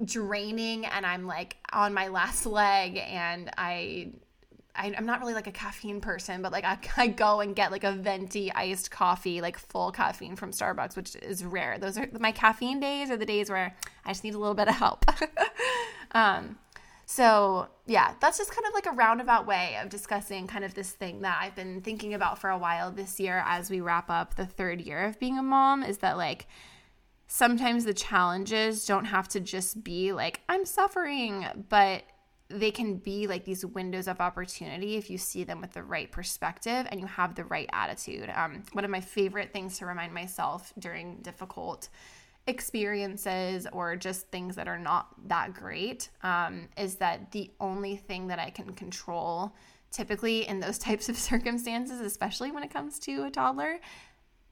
draining 0.05 0.85
and 0.85 1.07
I'm 1.07 1.29
like 1.29 1.59
on 1.73 1.95
my 1.95 2.09
last 2.09 2.45
leg 2.45 2.97
and 2.97 3.53
I 3.57 4.15
I, 4.75 4.89
am 4.89 5.07
not 5.07 5.21
really 5.21 5.35
like 5.35 5.47
a 5.47 5.53
caffeine 5.53 6.01
person, 6.01 6.43
but 6.43 6.53
like 6.53 6.65
I, 6.65 6.79
I, 6.97 7.07
go 7.09 7.41
and 7.41 7.55
get 7.55 7.71
like 7.71 7.85
a 7.85 7.93
venti 7.93 8.53
iced 8.53 8.91
coffee, 8.91 9.41
like 9.41 9.59
full 9.59 9.93
caffeine 9.93 10.37
from 10.37 10.51
Starbucks, 10.51 10.97
which 10.97 11.17
is 11.17 11.45
rare. 11.45 11.79
Those 11.79 11.99
are 11.99 12.09
my 12.19 12.33
caffeine 12.33 12.81
days 12.81 13.11
are 13.11 13.17
the 13.17 13.27
days 13.27 13.51
where 13.51 13.77
I 14.05 14.11
just 14.11 14.25
need 14.25 14.35
a 14.35 14.39
little 14.39 14.55
bit 14.55 14.69
of 14.69 14.75
help. 14.75 15.05
um, 16.13 16.59
so 17.05 17.69
yeah, 17.87 18.15
that's 18.21 18.39
just 18.39 18.51
kind 18.51 18.67
of 18.67 18.75
like 18.75 18.87
a 18.87 18.93
roundabout 18.93 19.47
way 19.47 19.77
of 19.83 19.91
discussing 19.91 20.47
kind 20.47 20.65
of 20.65 20.75
this 20.75 20.91
thing 20.91 21.21
that 21.23 21.39
I've 21.41 21.55
been 21.55 21.83
thinking 21.83 22.15
about 22.15 22.39
for 22.39 22.49
a 22.49 22.59
while 22.59 22.91
this 22.91 23.21
year 23.21 23.43
as 23.47 23.71
we 23.71 23.81
wrap 23.81 24.09
up 24.09 24.37
the 24.37 24.47
third 24.47 24.81
year 24.81 25.05
of 25.05 25.19
being 25.19 25.39
a 25.39 25.43
mom 25.43 25.83
is 25.83 25.99
that 25.99 26.17
like 26.17 26.47
sometimes 27.27 27.85
the 27.85 27.95
challenges 27.95 28.87
don't 28.87 29.07
have 29.07 29.29
to 29.29 29.41
just 29.41 29.85
be 29.85 30.13
like 30.13 30.41
I'm 30.49 30.65
suffering, 30.65 31.47
but 31.69 32.05
they 32.53 32.71
can 32.71 32.97
be 32.97 33.27
like 33.27 33.45
these 33.45 33.65
windows 33.65 34.09
of 34.09 34.21
opportunity 34.21 34.97
if 34.97 35.11
you 35.11 35.19
see 35.19 35.45
them 35.45 35.61
with 35.61 35.73
the 35.73 35.83
right 35.83 36.11
perspective 36.11 36.87
and 36.91 37.01
you 37.01 37.07
have 37.07 37.35
the 37.35 37.45
right 37.45 37.69
attitude. 37.73 38.31
Um, 38.35 38.63
one 38.73 38.85
of 38.85 38.91
my 38.91 39.01
favorite 39.01 39.53
things 39.53 39.79
to 39.79 39.87
remind 39.87 40.13
myself 40.13 40.73
during 40.79 41.17
difficult 41.23 41.89
experiences 42.47 43.67
or 43.73 43.97
just 43.97 44.29
things 44.29 44.57
that 44.57 44.69
are 44.69 44.79
not 44.79 45.09
that 45.29 45.55
great 45.55 46.09
um, 46.23 46.69
is 46.77 46.97
that 46.97 47.31
the 47.33 47.51
only 47.61 47.97
thing 47.97 48.27
that 48.29 48.39
I 48.39 48.51
can 48.51 48.73
control 48.73 49.55
typically 49.91 50.49
in 50.49 50.59
those 50.59 50.79
types 50.89 51.09
of 51.09 51.17
circumstances, 51.17 52.01
especially 52.01 52.51
when 52.51 52.63
it 52.63 52.73
comes 52.73 52.99
to 53.01 53.25
a 53.25 53.31
toddler, 53.31 53.79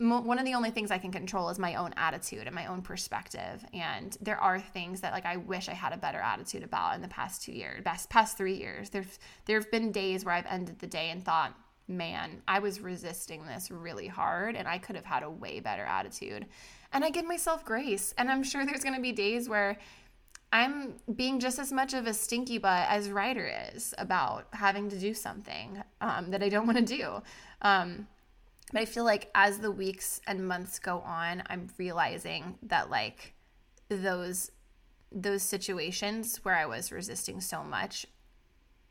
one 0.00 0.38
of 0.38 0.46
the 0.46 0.54
only 0.54 0.70
things 0.70 0.90
I 0.90 0.96
can 0.96 1.12
control 1.12 1.50
is 1.50 1.58
my 1.58 1.74
own 1.74 1.92
attitude 1.98 2.46
and 2.46 2.54
my 2.54 2.66
own 2.66 2.80
perspective. 2.80 3.62
And 3.74 4.16
there 4.22 4.38
are 4.38 4.58
things 4.58 5.02
that 5.02 5.12
like 5.12 5.26
I 5.26 5.36
wish 5.36 5.68
I 5.68 5.74
had 5.74 5.92
a 5.92 5.98
better 5.98 6.18
attitude 6.18 6.62
about 6.62 6.94
in 6.94 7.02
the 7.02 7.08
past 7.08 7.42
two 7.42 7.52
years, 7.52 7.82
past 7.84 8.08
past 8.08 8.38
three 8.38 8.54
years. 8.54 8.88
There's 8.88 9.18
there've 9.44 9.70
been 9.70 9.92
days 9.92 10.24
where 10.24 10.34
I've 10.34 10.46
ended 10.46 10.78
the 10.78 10.86
day 10.86 11.10
and 11.10 11.22
thought, 11.22 11.54
man, 11.86 12.40
I 12.48 12.60
was 12.60 12.80
resisting 12.80 13.44
this 13.44 13.70
really 13.70 14.06
hard, 14.06 14.56
and 14.56 14.66
I 14.66 14.78
could 14.78 14.96
have 14.96 15.04
had 15.04 15.22
a 15.22 15.30
way 15.30 15.60
better 15.60 15.84
attitude. 15.84 16.46
And 16.92 17.04
I 17.04 17.10
give 17.10 17.26
myself 17.26 17.64
grace. 17.64 18.14
And 18.16 18.30
I'm 18.30 18.42
sure 18.42 18.64
there's 18.64 18.82
gonna 18.82 19.00
be 19.00 19.12
days 19.12 19.50
where 19.50 19.76
I'm 20.50 20.94
being 21.14 21.40
just 21.40 21.58
as 21.58 21.72
much 21.72 21.92
of 21.92 22.06
a 22.06 22.14
stinky 22.14 22.56
butt 22.56 22.86
as 22.88 23.10
Ryder 23.10 23.52
is 23.74 23.94
about 23.98 24.46
having 24.52 24.88
to 24.88 24.98
do 24.98 25.12
something 25.12 25.82
um, 26.00 26.30
that 26.30 26.42
I 26.42 26.48
don't 26.48 26.66
want 26.66 26.78
to 26.78 26.96
do. 26.96 27.22
Um, 27.62 28.08
but 28.72 28.80
I 28.80 28.84
feel 28.84 29.04
like 29.04 29.30
as 29.34 29.58
the 29.58 29.70
weeks 29.70 30.20
and 30.26 30.46
months 30.46 30.78
go 30.78 31.00
on, 31.00 31.42
I'm 31.46 31.68
realizing 31.78 32.58
that 32.62 32.90
like 32.90 33.34
those 33.88 34.50
those 35.12 35.42
situations 35.42 36.38
where 36.44 36.54
I 36.54 36.66
was 36.66 36.92
resisting 36.92 37.40
so 37.40 37.64
much, 37.64 38.06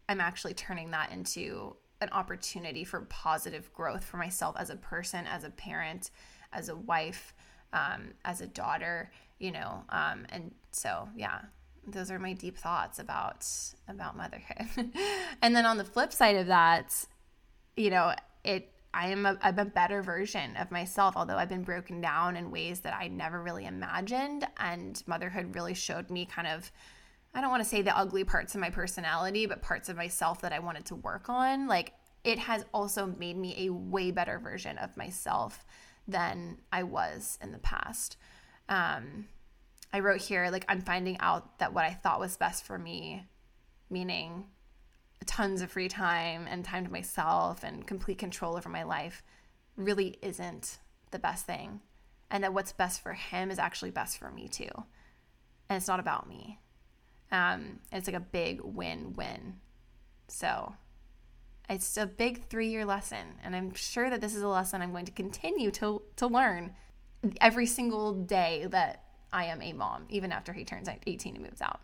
I'm 0.10 0.20
actually 0.20 0.54
turning 0.54 0.92
that 0.92 1.12
into 1.14 1.78
an 2.02 2.10
opportunity 2.12 2.84
for 2.84 3.02
positive 3.02 3.72
growth 3.74 4.04
for 4.04 4.18
myself 4.18 4.56
as 4.58 4.70
a 4.70 4.76
person, 4.76 5.26
as 5.28 5.46
a 5.46 5.50
parent, 5.50 6.12
as 6.52 6.68
a 6.68 6.76
wife, 6.76 7.34
um, 7.72 8.10
as 8.26 8.42
a 8.42 8.48
daughter, 8.48 9.12
you 9.40 9.52
know. 9.52 9.84
Um, 9.90 10.26
and 10.30 10.54
so, 10.72 11.08
yeah, 11.16 11.42
those 11.88 12.12
are 12.12 12.20
my 12.20 12.34
deep 12.34 12.58
thoughts 12.58 13.00
about 13.00 13.48
about 13.88 14.18
motherhood. 14.18 14.92
and 15.42 15.56
then 15.56 15.66
on 15.66 15.78
the 15.78 15.86
flip 15.86 16.12
side 16.12 16.36
of 16.36 16.48
that, 16.48 17.06
you 17.76 17.90
know, 17.90 18.14
it 18.44 18.72
I 18.94 19.10
am 19.10 19.26
a, 19.26 19.38
I'm 19.42 19.60
a 19.60 19.66
better 19.66 20.02
version 20.02 20.56
of 20.58 20.72
myself, 20.72 21.16
although 21.16 21.38
I've 21.38 21.50
been 21.50 21.64
broken 21.64 22.02
down 22.02 22.36
in 22.36 22.52
ways 22.52 22.80
that 22.82 22.96
I 22.96 23.08
never 23.08 23.42
really 23.42 23.66
imagined. 23.66 24.48
And 24.58 25.02
motherhood 25.06 25.56
really 25.56 25.74
showed 25.74 26.10
me 26.10 26.26
kind 26.26 26.48
of, 26.48 26.72
I 27.34 27.42
don't 27.42 27.52
want 27.52 27.64
to 27.64 27.70
say 27.70 27.82
the 27.82 27.98
ugly 27.98 28.24
parts 28.24 28.56
of 28.56 28.62
my 28.62 28.70
personality, 28.70 29.46
but 29.46 29.62
parts 29.62 29.90
of 29.90 29.96
myself 29.96 30.42
that 30.42 30.54
I 30.54 30.60
wanted 30.60 30.86
to 30.88 30.96
work 30.96 31.30
on. 31.30 31.68
Like 31.68 31.94
it 32.24 32.40
has 32.40 32.66
also 32.74 33.06
made 33.06 33.38
me 33.38 33.68
a 33.68 33.74
way 33.74 34.12
better 34.12 34.40
version 34.40 34.78
of 34.78 34.98
myself 34.98 35.66
than 36.08 36.58
I 36.72 36.84
was 36.84 37.38
in 37.42 37.52
the 37.52 37.60
past. 37.60 38.18
Um, 38.68 39.28
I 39.94 40.00
wrote 40.00 40.22
here, 40.22 40.50
like, 40.52 40.66
I'm 40.68 40.82
finding 40.82 41.18
out 41.20 41.60
that 41.60 41.74
what 41.74 41.86
I 41.86 41.94
thought 41.94 42.20
was 42.20 42.38
best 42.38 42.64
for 42.64 42.78
me, 42.78 43.28
meaning 43.90 44.46
tons 45.26 45.62
of 45.62 45.72
free 45.72 45.90
time 45.90 46.48
and 46.50 46.64
time 46.64 46.86
to 46.86 46.92
myself 46.92 47.64
and 47.64 47.86
complete 47.86 48.18
control 48.18 48.56
over 48.56 48.70
my 48.70 48.84
life 48.84 49.24
really 49.76 50.18
isn't 50.22 50.80
the 51.12 51.20
best 51.20 51.46
thing. 51.46 51.82
And 52.32 52.44
that 52.44 52.54
what's 52.54 52.74
best 52.74 53.02
for 53.02 53.14
him 53.14 53.50
is 53.50 53.60
actually 53.60 53.92
best 53.92 54.18
for 54.18 54.30
me 54.30 54.48
too. 54.48 54.70
And 55.70 55.78
it's 55.78 55.88
not 55.88 56.00
about 56.00 56.28
me. 56.28 56.60
Um, 57.32 57.80
it's 57.92 58.08
like 58.08 58.16
a 58.16 58.20
big 58.20 58.62
win 58.64 59.14
win. 59.14 59.56
So 60.28 60.74
it's 61.70 61.98
a 61.98 62.06
big 62.06 62.48
three 62.50 62.70
year 62.70 62.86
lesson. 62.86 63.36
And 63.44 63.56
I'm 63.56 63.74
sure 63.74 64.10
that 64.10 64.22
this 64.22 64.36
is 64.36 64.42
a 64.42 64.48
lesson 64.48 64.82
I'm 64.82 64.92
going 64.92 65.06
to 65.06 65.12
continue 65.12 65.72
to, 65.72 66.02
to 66.18 66.28
learn 66.28 66.76
every 67.42 67.66
single 67.66 68.14
day 68.14 68.66
that 68.70 69.04
I 69.32 69.46
am 69.46 69.62
a 69.62 69.74
mom, 69.74 70.06
even 70.10 70.32
after 70.32 70.54
he 70.54 70.66
turns 70.66 70.90
18 70.90 71.36
and 71.36 71.44
moves 71.44 71.62
out. 71.62 71.82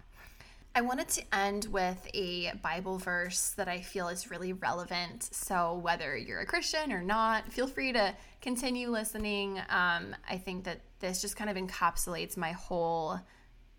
I 0.78 0.82
wanted 0.82 1.08
to 1.08 1.24
end 1.34 1.68
with 1.72 2.06
a 2.14 2.52
Bible 2.62 2.98
verse 2.98 3.52
that 3.52 3.70
I 3.70 3.80
feel 3.80 4.10
is 4.10 4.30
really 4.30 4.52
relevant. 4.52 5.24
So, 5.32 5.76
whether 5.76 6.18
you're 6.18 6.42
a 6.42 6.46
Christian 6.46 6.92
or 6.92 7.02
not, 7.02 7.50
feel 7.50 7.66
free 7.66 7.94
to 7.94 8.14
continue 8.42 8.90
listening. 8.90 9.58
Um, 9.70 10.14
I 10.30 10.38
think 10.38 10.66
that 10.66 10.82
this 11.00 11.22
just 11.22 11.38
kind 11.38 11.50
of 11.50 11.56
encapsulates 11.56 12.36
my 12.36 12.52
whole 12.52 13.22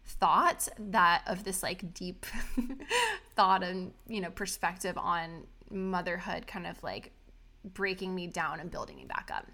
thought 0.06 0.68
that 0.78 1.22
of 1.26 1.44
this 1.44 1.62
like 1.62 1.92
deep 1.92 2.24
thought 3.34 3.62
and 3.62 3.92
you 4.06 4.20
know 4.20 4.30
perspective 4.30 4.96
on 4.96 5.42
motherhood 5.68 6.46
kind 6.46 6.66
of 6.66 6.80
like 6.82 7.12
breaking 7.74 8.14
me 8.14 8.28
down 8.28 8.60
and 8.60 8.70
building 8.70 8.96
me 8.96 9.04
back 9.04 9.30
up 9.34 9.46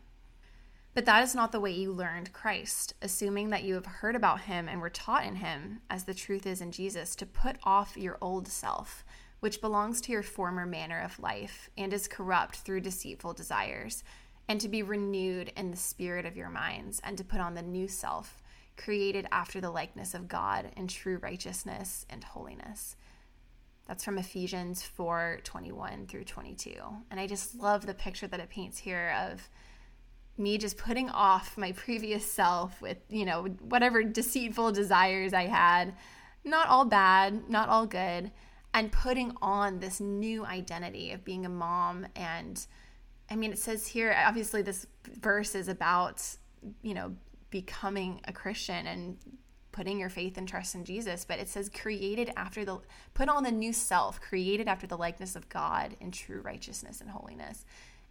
but 0.95 1.07
that 1.07 1.23
is 1.23 1.35
not 1.35 1.53
the 1.53 1.61
way 1.61 1.71
you 1.71 1.91
learned 1.91 2.33
Christ, 2.33 2.95
assuming 3.01 3.51
that 3.51 3.65
you 3.65 3.75
have 3.75 3.87
heard 3.87 4.15
about 4.15 4.43
him 4.43 4.69
and 4.69 4.81
were 4.81 4.91
taught 4.91 5.25
in 5.25 5.37
him, 5.37 5.81
as 5.89 6.05
the 6.05 6.15
truth 6.15 6.47
is 6.47 6.61
in 6.61 6.71
Jesus, 6.71 7.17
to 7.17 7.27
put 7.27 7.57
off 7.65 7.97
your 7.97 8.19
old 8.21 8.47
self, 8.47 9.05
which 9.41 9.63
belongs 9.63 10.01
to 10.03 10.13
your 10.13 10.23
former 10.23 10.67
manner 10.67 11.01
of 11.01 11.19
life 11.19 11.71
and 11.79 11.93
is 11.93 12.09
corrupt 12.09 12.57
through 12.57 12.83
deceitful 12.83 13.33
desires, 13.33 14.05
and 14.49 14.61
to 14.61 14.69
be 14.69 14.83
renewed 14.83 15.51
in 15.57 15.71
the 15.71 15.77
spirit 15.77 16.27
of 16.27 16.37
your 16.37 16.51
minds, 16.51 17.01
and 17.05 17.17
to 17.17 17.25
put 17.25 17.41
on 17.41 17.55
the 17.55 17.63
new 17.63 17.89
self, 17.89 18.43
created 18.77 19.27
after 19.33 19.61
the 19.61 19.71
likeness 19.71 20.13
of 20.13 20.29
God 20.29 20.71
in 20.77 20.89
true 20.89 21.19
righteousness 21.23 22.05
and 22.11 22.23
holiness. 22.23 22.97
That's 23.87 24.05
from 24.05 24.19
Ephesians 24.19 24.83
4 24.83 25.41
21 25.43 26.07
through 26.07 26.25
22. 26.25 26.75
And 27.11 27.19
I 27.19 27.27
just 27.27 27.55
love 27.55 27.87
the 27.87 27.95
picture 27.95 28.27
that 28.27 28.41
it 28.41 28.51
paints 28.51 28.79
here 28.79 29.15
of 29.19 29.49
me 30.39 30.59
just 30.59 30.77
putting 30.77 31.11
off 31.11 31.59
my 31.59 31.73
previous 31.73 32.25
self 32.25 32.81
with, 32.81 32.99
you 33.09 33.25
know, 33.25 33.45
whatever 33.61 34.03
deceitful 34.03 34.73
desires 34.73 35.33
I 35.33 35.47
had, 35.47 35.95
not 36.45 36.69
all 36.69 36.85
bad, 36.85 37.49
not 37.49 37.69
all 37.69 37.87
good, 37.87 38.31
and 38.75 38.91
putting 38.91 39.37
on 39.43 39.81
this 39.81 40.01
new 40.01 40.45
identity 40.45 41.13
of 41.13 41.25
being 41.25 41.45
a 41.45 41.51
mom. 41.51 42.07
And 42.17 42.65
I 43.31 43.37
mean, 43.37 43.53
it 43.53 43.59
says 43.59 43.87
here, 43.87 44.17
obviously, 44.27 44.63
this 44.63 44.87
verse 45.21 45.55
is 45.55 45.69
about, 45.69 46.25
you 46.83 46.95
know, 46.95 47.15
becoming 47.51 48.21
a 48.25 48.33
Christian 48.33 48.87
and 48.87 49.19
putting 49.73 49.99
your 49.99 50.11
faith 50.11 50.37
and 50.37 50.47
trust 50.47 50.75
in 50.75 50.85
Jesus, 50.85 51.25
but 51.25 51.39
it 51.39 51.49
says 51.49 51.71
created 51.71 52.31
after 52.37 52.65
the 52.65 52.79
put 53.15 53.29
on 53.29 53.43
the 53.43 53.51
new 53.51 53.73
self, 53.73 54.21
created 54.21 54.69
after 54.69 54.87
the 54.87 54.99
likeness 54.99 55.35
of 55.35 55.49
God 55.49 55.97
in 56.01 56.11
true 56.11 56.41
righteousness 56.41 57.01
and 57.01 57.11
holiness. 57.11 57.65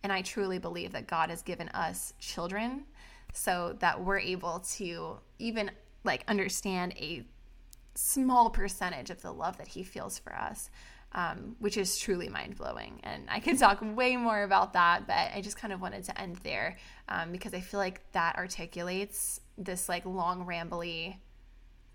And 0.03 0.11
I 0.11 0.21
truly 0.21 0.57
believe 0.57 0.93
that 0.93 1.07
God 1.07 1.29
has 1.29 1.41
given 1.41 1.69
us 1.69 2.13
children 2.19 2.85
so 3.33 3.75
that 3.79 4.03
we're 4.03 4.19
able 4.19 4.59
to 4.75 5.17
even 5.39 5.71
like 6.03 6.23
understand 6.27 6.93
a 6.97 7.25
small 7.95 8.49
percentage 8.49 9.09
of 9.09 9.21
the 9.21 9.31
love 9.31 9.57
that 9.57 9.67
he 9.67 9.83
feels 9.83 10.17
for 10.19 10.35
us. 10.35 10.69
Um, 11.13 11.57
which 11.59 11.75
is 11.75 11.97
truly 11.97 12.29
mind 12.29 12.55
blowing. 12.55 13.01
And 13.03 13.23
I 13.27 13.41
could 13.41 13.59
talk 13.59 13.79
way 13.97 14.15
more 14.15 14.43
about 14.43 14.71
that, 14.71 15.07
but 15.07 15.31
I 15.35 15.41
just 15.41 15.57
kind 15.57 15.73
of 15.73 15.81
wanted 15.81 16.05
to 16.05 16.17
end 16.17 16.37
there 16.37 16.77
um, 17.09 17.33
because 17.33 17.53
I 17.53 17.59
feel 17.59 17.81
like 17.81 18.09
that 18.13 18.37
articulates 18.37 19.41
this 19.57 19.89
like 19.89 20.05
long, 20.05 20.45
rambly 20.45 21.17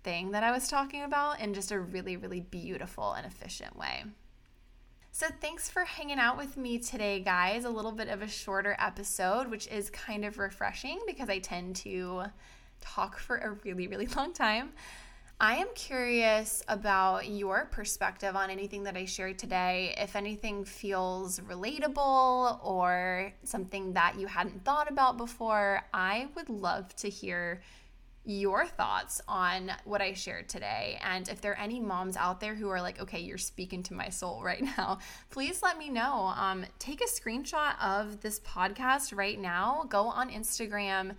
thing 0.03 0.31
that 0.31 0.43
I 0.43 0.51
was 0.51 0.67
talking 0.67 1.01
about 1.01 1.39
in 1.39 1.55
just 1.55 1.71
a 1.71 1.79
really, 1.79 2.15
really 2.15 2.41
beautiful 2.41 3.13
and 3.13 3.25
efficient 3.25 3.75
way. 3.75 4.03
So, 5.11 5.27
thanks 5.41 5.67
for 5.67 5.83
hanging 5.83 6.19
out 6.19 6.37
with 6.37 6.57
me 6.57 6.77
today, 6.77 7.19
guys. 7.19 7.65
A 7.65 7.69
little 7.69 7.91
bit 7.91 8.07
of 8.07 8.21
a 8.21 8.27
shorter 8.27 8.75
episode, 8.79 9.49
which 9.49 9.67
is 9.67 9.89
kind 9.89 10.23
of 10.23 10.37
refreshing 10.37 10.99
because 11.07 11.27
I 11.27 11.39
tend 11.39 11.77
to 11.77 12.25
talk 12.81 13.17
for 13.17 13.37
a 13.37 13.51
really, 13.63 13.87
really 13.87 14.07
long 14.15 14.31
time. 14.31 14.73
I 15.39 15.57
am 15.57 15.67
curious 15.75 16.63
about 16.67 17.27
your 17.29 17.65
perspective 17.65 18.35
on 18.35 18.49
anything 18.49 18.83
that 18.83 18.97
I 18.97 19.05
shared 19.05 19.37
today. 19.37 19.93
If 19.95 20.15
anything 20.15 20.65
feels 20.65 21.39
relatable 21.41 22.59
or 22.65 23.31
something 23.43 23.93
that 23.93 24.19
you 24.19 24.25
hadn't 24.25 24.65
thought 24.65 24.89
about 24.89 25.17
before, 25.17 25.83
I 25.93 26.27
would 26.35 26.49
love 26.49 26.95
to 26.97 27.09
hear 27.09 27.61
your 28.27 28.65
thoughts 28.65 29.21
on 29.25 29.71
what 29.85 30.01
I 30.01 30.11
shared 30.11 30.49
today. 30.49 30.99
And 31.01 31.29
if 31.29 31.39
there 31.39 31.53
are 31.53 31.59
any 31.59 31.79
moms 31.79 32.17
out 32.17 32.41
there 32.41 32.55
who 32.55 32.69
are 32.69 32.81
like, 32.81 32.99
okay, 32.99 33.21
you're 33.21 33.37
speaking 33.37 33.81
to 33.83 33.93
my 33.93 34.09
soul 34.09 34.41
right 34.43 34.61
now, 34.61 34.99
please 35.29 35.63
let 35.63 35.77
me 35.77 35.89
know. 35.89 36.33
Um, 36.35 36.65
take 36.77 37.01
a 37.01 37.05
screenshot 37.05 37.81
of 37.81 38.19
this 38.19 38.41
podcast 38.41 39.17
right 39.17 39.39
now. 39.39 39.85
Go 39.87 40.07
on 40.07 40.29
Instagram, 40.29 41.15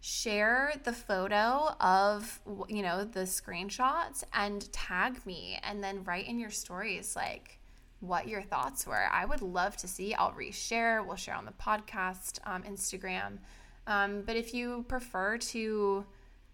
share 0.00 0.74
the 0.84 0.92
photo 0.92 1.70
of, 1.80 2.38
you 2.68 2.82
know, 2.82 3.04
the 3.04 3.20
screenshots 3.20 4.22
and 4.34 4.70
tag 4.74 5.24
me, 5.24 5.58
and 5.62 5.82
then 5.82 6.04
write 6.04 6.28
in 6.28 6.38
your 6.38 6.50
stories 6.50 7.16
like, 7.16 7.58
what 8.00 8.28
your 8.28 8.42
thoughts 8.42 8.86
were. 8.86 9.08
I 9.10 9.24
would 9.24 9.40
love 9.40 9.78
to 9.78 9.88
see. 9.88 10.12
I'll 10.12 10.32
reshare. 10.32 11.04
We'll 11.04 11.16
share 11.16 11.34
on 11.34 11.46
the 11.46 11.52
podcast, 11.52 12.40
um, 12.44 12.62
Instagram. 12.62 13.38
Um, 13.86 14.22
but 14.26 14.36
if 14.36 14.52
you 14.52 14.84
prefer 14.86 15.38
to 15.38 16.04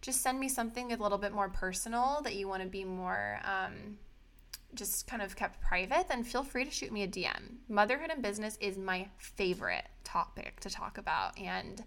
just 0.02 0.20
send 0.20 0.38
me 0.38 0.48
something 0.48 0.92
a 0.92 0.96
little 0.96 1.18
bit 1.18 1.32
more 1.32 1.48
personal 1.48 2.20
that 2.24 2.34
you 2.34 2.48
want 2.48 2.62
to 2.62 2.68
be 2.68 2.84
more 2.84 3.40
um, 3.44 3.96
just 4.74 5.06
kind 5.06 5.22
of 5.22 5.36
kept 5.36 5.60
private, 5.60 6.08
then 6.08 6.24
feel 6.24 6.42
free 6.42 6.64
to 6.64 6.70
shoot 6.70 6.92
me 6.92 7.02
a 7.02 7.08
DM. 7.08 7.56
Motherhood 7.68 8.10
and 8.10 8.22
business 8.22 8.56
is 8.60 8.78
my 8.78 9.08
favorite 9.18 9.86
topic 10.04 10.60
to 10.60 10.70
talk 10.70 10.98
about. 10.98 11.38
And 11.38 11.82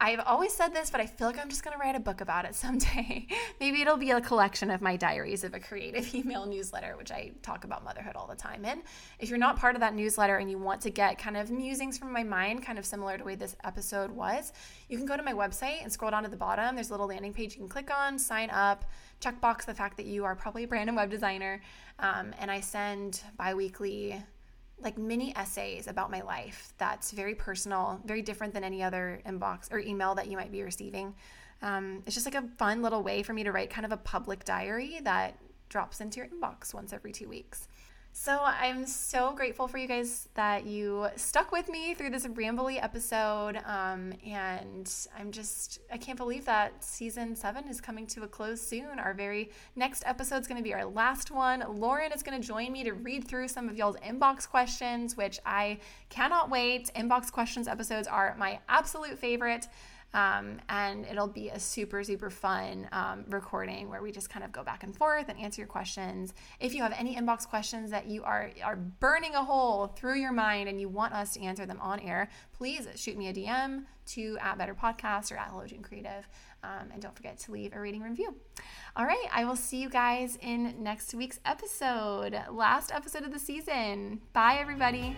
I've 0.00 0.20
always 0.20 0.52
said 0.52 0.72
this, 0.72 0.90
but 0.90 1.00
I 1.00 1.06
feel 1.06 1.26
like 1.26 1.40
I'm 1.40 1.48
just 1.48 1.64
going 1.64 1.76
to 1.76 1.80
write 1.80 1.96
a 1.96 2.00
book 2.00 2.20
about 2.20 2.44
it 2.44 2.54
someday. 2.54 3.26
Maybe 3.58 3.82
it'll 3.82 3.96
be 3.96 4.12
a 4.12 4.20
collection 4.20 4.70
of 4.70 4.80
my 4.80 4.96
diaries 4.96 5.42
of 5.42 5.54
a 5.54 5.60
creative 5.60 6.14
email 6.14 6.46
newsletter, 6.46 6.96
which 6.96 7.10
I 7.10 7.32
talk 7.42 7.64
about 7.64 7.82
motherhood 7.82 8.14
all 8.14 8.28
the 8.28 8.36
time 8.36 8.64
in. 8.64 8.82
If 9.18 9.28
you're 9.28 9.38
not 9.38 9.58
part 9.58 9.74
of 9.74 9.80
that 9.80 9.94
newsletter 9.94 10.36
and 10.36 10.48
you 10.48 10.58
want 10.58 10.80
to 10.82 10.90
get 10.90 11.18
kind 11.18 11.36
of 11.36 11.50
musings 11.50 11.98
from 11.98 12.12
my 12.12 12.22
mind, 12.22 12.64
kind 12.64 12.78
of 12.78 12.86
similar 12.86 13.18
to 13.18 13.24
way 13.24 13.34
this 13.34 13.56
episode 13.64 14.12
was, 14.12 14.52
you 14.88 14.96
can 14.96 15.06
go 15.06 15.16
to 15.16 15.22
my 15.22 15.32
website 15.32 15.82
and 15.82 15.92
scroll 15.92 16.12
down 16.12 16.22
to 16.22 16.30
the 16.30 16.36
bottom. 16.36 16.76
There's 16.76 16.90
a 16.90 16.92
little 16.92 17.08
landing 17.08 17.32
page 17.32 17.54
you 17.54 17.58
can 17.58 17.68
click 17.68 17.90
on, 17.90 18.18
sign 18.20 18.50
up, 18.50 18.84
check 19.18 19.40
box 19.40 19.64
the 19.64 19.74
fact 19.74 19.96
that 19.96 20.06
you 20.06 20.24
are 20.24 20.36
probably 20.36 20.62
a 20.62 20.68
brand 20.68 20.88
and 20.88 20.96
web 20.96 21.10
designer. 21.10 21.60
Um, 21.98 22.32
and 22.38 22.52
I 22.52 22.60
send 22.60 23.22
bi 23.36 23.54
weekly 23.54 24.22
like 24.80 24.96
mini 24.96 25.34
essays 25.36 25.86
about 25.88 26.10
my 26.10 26.20
life 26.20 26.72
that's 26.78 27.10
very 27.10 27.34
personal, 27.34 28.00
very 28.04 28.22
different 28.22 28.54
than 28.54 28.64
any 28.64 28.82
other 28.82 29.20
inbox 29.26 29.72
or 29.72 29.78
email 29.78 30.14
that 30.14 30.28
you 30.28 30.36
might 30.36 30.52
be 30.52 30.62
receiving. 30.62 31.14
Um, 31.62 32.02
it's 32.06 32.14
just 32.14 32.26
like 32.26 32.36
a 32.36 32.46
fun 32.56 32.82
little 32.82 33.02
way 33.02 33.22
for 33.22 33.32
me 33.32 33.42
to 33.44 33.52
write 33.52 33.70
kind 33.70 33.84
of 33.84 33.92
a 33.92 33.96
public 33.96 34.44
diary 34.44 35.00
that 35.02 35.36
drops 35.68 36.00
into 36.00 36.18
your 36.18 36.28
inbox 36.28 36.72
once 36.72 36.92
every 36.92 37.12
two 37.12 37.28
weeks. 37.28 37.68
So 38.12 38.40
I'm 38.42 38.84
so 38.84 39.32
grateful 39.32 39.68
for 39.68 39.78
you 39.78 39.86
guys 39.86 40.28
that 40.34 40.66
you 40.66 41.06
stuck 41.16 41.52
with 41.52 41.68
me 41.68 41.94
through 41.94 42.10
this 42.10 42.26
rambly 42.26 42.82
episode. 42.82 43.58
Um, 43.64 44.12
and 44.26 44.92
I'm 45.16 45.30
just, 45.30 45.78
I 45.92 45.98
can't 45.98 46.18
believe 46.18 46.44
that 46.46 46.82
season 46.82 47.36
seven 47.36 47.68
is 47.68 47.80
coming 47.80 48.06
to 48.08 48.24
a 48.24 48.28
close 48.28 48.60
soon. 48.60 48.98
Our 48.98 49.14
very 49.14 49.50
next 49.76 50.02
episode 50.04 50.38
is 50.38 50.48
going 50.48 50.58
to 50.58 50.64
be 50.64 50.74
our 50.74 50.84
last 50.84 51.30
one. 51.30 51.64
Lauren 51.68 52.12
is 52.12 52.22
going 52.24 52.40
to 52.40 52.46
join 52.46 52.72
me 52.72 52.82
to 52.84 52.92
read 52.92 53.26
through 53.26 53.48
some 53.48 53.68
of 53.68 53.76
y'all's 53.76 53.96
inbox 53.96 54.48
questions, 54.48 55.16
which 55.16 55.38
I 55.46 55.78
cannot 56.08 56.50
wait. 56.50 56.90
Inbox 56.96 57.30
questions 57.30 57.68
episodes 57.68 58.08
are 58.08 58.34
my 58.36 58.58
absolute 58.68 59.18
favorite. 59.18 59.68
Um, 60.14 60.60
and 60.68 61.04
it'll 61.04 61.28
be 61.28 61.50
a 61.50 61.60
super, 61.60 62.02
super 62.02 62.30
fun 62.30 62.88
um, 62.92 63.24
recording 63.28 63.90
where 63.90 64.00
we 64.00 64.10
just 64.10 64.30
kind 64.30 64.44
of 64.44 64.52
go 64.52 64.62
back 64.64 64.82
and 64.82 64.96
forth 64.96 65.28
and 65.28 65.38
answer 65.38 65.60
your 65.60 65.68
questions. 65.68 66.32
If 66.60 66.74
you 66.74 66.82
have 66.82 66.94
any 66.98 67.14
inbox 67.14 67.46
questions 67.46 67.90
that 67.90 68.06
you 68.06 68.24
are, 68.24 68.50
are 68.64 68.76
burning 68.76 69.34
a 69.34 69.44
hole 69.44 69.88
through 69.88 70.16
your 70.16 70.32
mind 70.32 70.68
and 70.68 70.80
you 70.80 70.88
want 70.88 71.12
us 71.12 71.34
to 71.34 71.42
answer 71.42 71.66
them 71.66 71.78
on 71.80 72.00
air, 72.00 72.30
please 72.56 72.88
shoot 72.96 73.16
me 73.18 73.28
a 73.28 73.34
DM 73.34 73.84
to 74.06 74.38
at 74.40 74.56
Better 74.56 74.74
Podcast 74.74 75.30
or 75.30 75.36
at 75.36 75.48
Hello 75.48 75.64
Creative. 75.82 76.26
Um, 76.62 76.90
and 76.92 77.02
don't 77.02 77.14
forget 77.14 77.38
to 77.40 77.52
leave 77.52 77.74
a 77.74 77.80
rating 77.80 78.02
review. 78.02 78.34
All 78.96 79.04
right, 79.04 79.26
I 79.32 79.44
will 79.44 79.56
see 79.56 79.80
you 79.80 79.90
guys 79.90 80.38
in 80.40 80.82
next 80.82 81.14
week's 81.14 81.38
episode, 81.44 82.36
last 82.50 82.90
episode 82.92 83.22
of 83.22 83.32
the 83.32 83.38
season. 83.38 84.20
Bye, 84.32 84.56
everybody. 84.58 85.16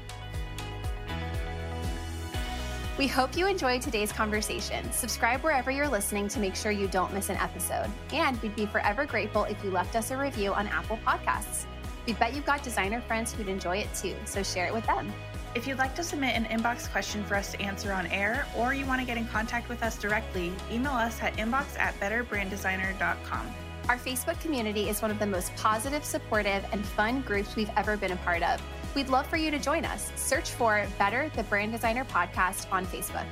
We 3.00 3.06
hope 3.06 3.34
you 3.34 3.46
enjoyed 3.46 3.80
today's 3.80 4.12
conversation. 4.12 4.92
Subscribe 4.92 5.40
wherever 5.40 5.70
you're 5.70 5.88
listening 5.88 6.28
to 6.28 6.38
make 6.38 6.54
sure 6.54 6.70
you 6.70 6.86
don't 6.86 7.14
miss 7.14 7.30
an 7.30 7.38
episode. 7.38 7.88
And 8.12 8.38
we'd 8.42 8.54
be 8.54 8.66
forever 8.66 9.06
grateful 9.06 9.44
if 9.44 9.56
you 9.64 9.70
left 9.70 9.96
us 9.96 10.10
a 10.10 10.18
review 10.18 10.52
on 10.52 10.66
Apple 10.66 10.98
Podcasts. 10.98 11.64
We 12.06 12.12
bet 12.12 12.34
you've 12.34 12.44
got 12.44 12.62
designer 12.62 13.00
friends 13.00 13.32
who'd 13.32 13.48
enjoy 13.48 13.78
it 13.78 13.88
too, 13.94 14.14
so 14.26 14.42
share 14.42 14.66
it 14.66 14.74
with 14.74 14.84
them. 14.84 15.10
If 15.54 15.66
you'd 15.66 15.78
like 15.78 15.94
to 15.94 16.02
submit 16.02 16.36
an 16.36 16.44
inbox 16.44 16.92
question 16.92 17.24
for 17.24 17.36
us 17.36 17.52
to 17.52 17.62
answer 17.62 17.90
on 17.90 18.06
air, 18.08 18.46
or 18.54 18.74
you 18.74 18.84
want 18.84 19.00
to 19.00 19.06
get 19.06 19.16
in 19.16 19.26
contact 19.28 19.70
with 19.70 19.82
us 19.82 19.96
directly, 19.96 20.52
email 20.70 20.92
us 20.92 21.22
at 21.22 21.34
inbox 21.38 21.78
at 21.78 21.98
betterbranddesigner.com. 22.00 23.46
Our 23.88 23.96
Facebook 23.96 24.38
community 24.42 24.90
is 24.90 25.00
one 25.00 25.10
of 25.10 25.18
the 25.18 25.26
most 25.26 25.56
positive, 25.56 26.04
supportive, 26.04 26.66
and 26.70 26.84
fun 26.84 27.22
groups 27.22 27.56
we've 27.56 27.70
ever 27.78 27.96
been 27.96 28.12
a 28.12 28.16
part 28.16 28.42
of. 28.42 28.60
We'd 28.94 29.08
love 29.08 29.26
for 29.26 29.36
you 29.36 29.50
to 29.50 29.58
join 29.58 29.84
us. 29.84 30.10
Search 30.16 30.50
for 30.50 30.86
Better 30.98 31.30
the 31.36 31.44
Brand 31.44 31.72
Designer 31.72 32.04
Podcast 32.04 32.70
on 32.72 32.84
Facebook. 32.86 33.26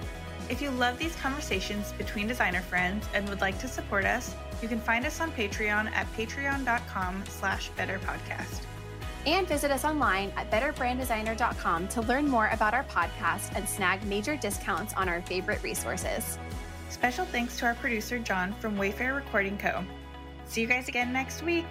If 0.48 0.62
you 0.62 0.70
love 0.70 0.98
these 0.98 1.14
conversations 1.16 1.92
between 1.92 2.26
designer 2.26 2.62
friends 2.62 3.06
and 3.12 3.28
would 3.28 3.40
like 3.40 3.58
to 3.58 3.68
support 3.68 4.04
us, 4.04 4.34
you 4.62 4.68
can 4.68 4.80
find 4.80 5.04
us 5.04 5.20
on 5.20 5.30
Patreon 5.32 5.90
at 5.92 6.10
patreon.com 6.14 7.24
slash 7.28 7.70
betterpodcast. 7.72 8.62
And 9.26 9.46
visit 9.46 9.70
us 9.70 9.84
online 9.84 10.32
at 10.36 10.50
betterbranddesigner.com 10.50 11.88
to 11.88 12.00
learn 12.02 12.26
more 12.26 12.48
about 12.48 12.72
our 12.72 12.84
podcast 12.84 13.54
and 13.56 13.68
snag 13.68 14.02
major 14.04 14.36
discounts 14.36 14.94
on 14.94 15.08
our 15.08 15.20
favorite 15.22 15.62
resources. 15.62 16.38
Special 16.88 17.26
thanks 17.26 17.58
to 17.58 17.66
our 17.66 17.74
producer, 17.74 18.18
John 18.18 18.54
from 18.54 18.76
Wayfair 18.76 19.14
Recording 19.14 19.58
Co. 19.58 19.84
See 20.46 20.62
you 20.62 20.66
guys 20.66 20.88
again 20.88 21.12
next 21.12 21.42
week. 21.42 21.66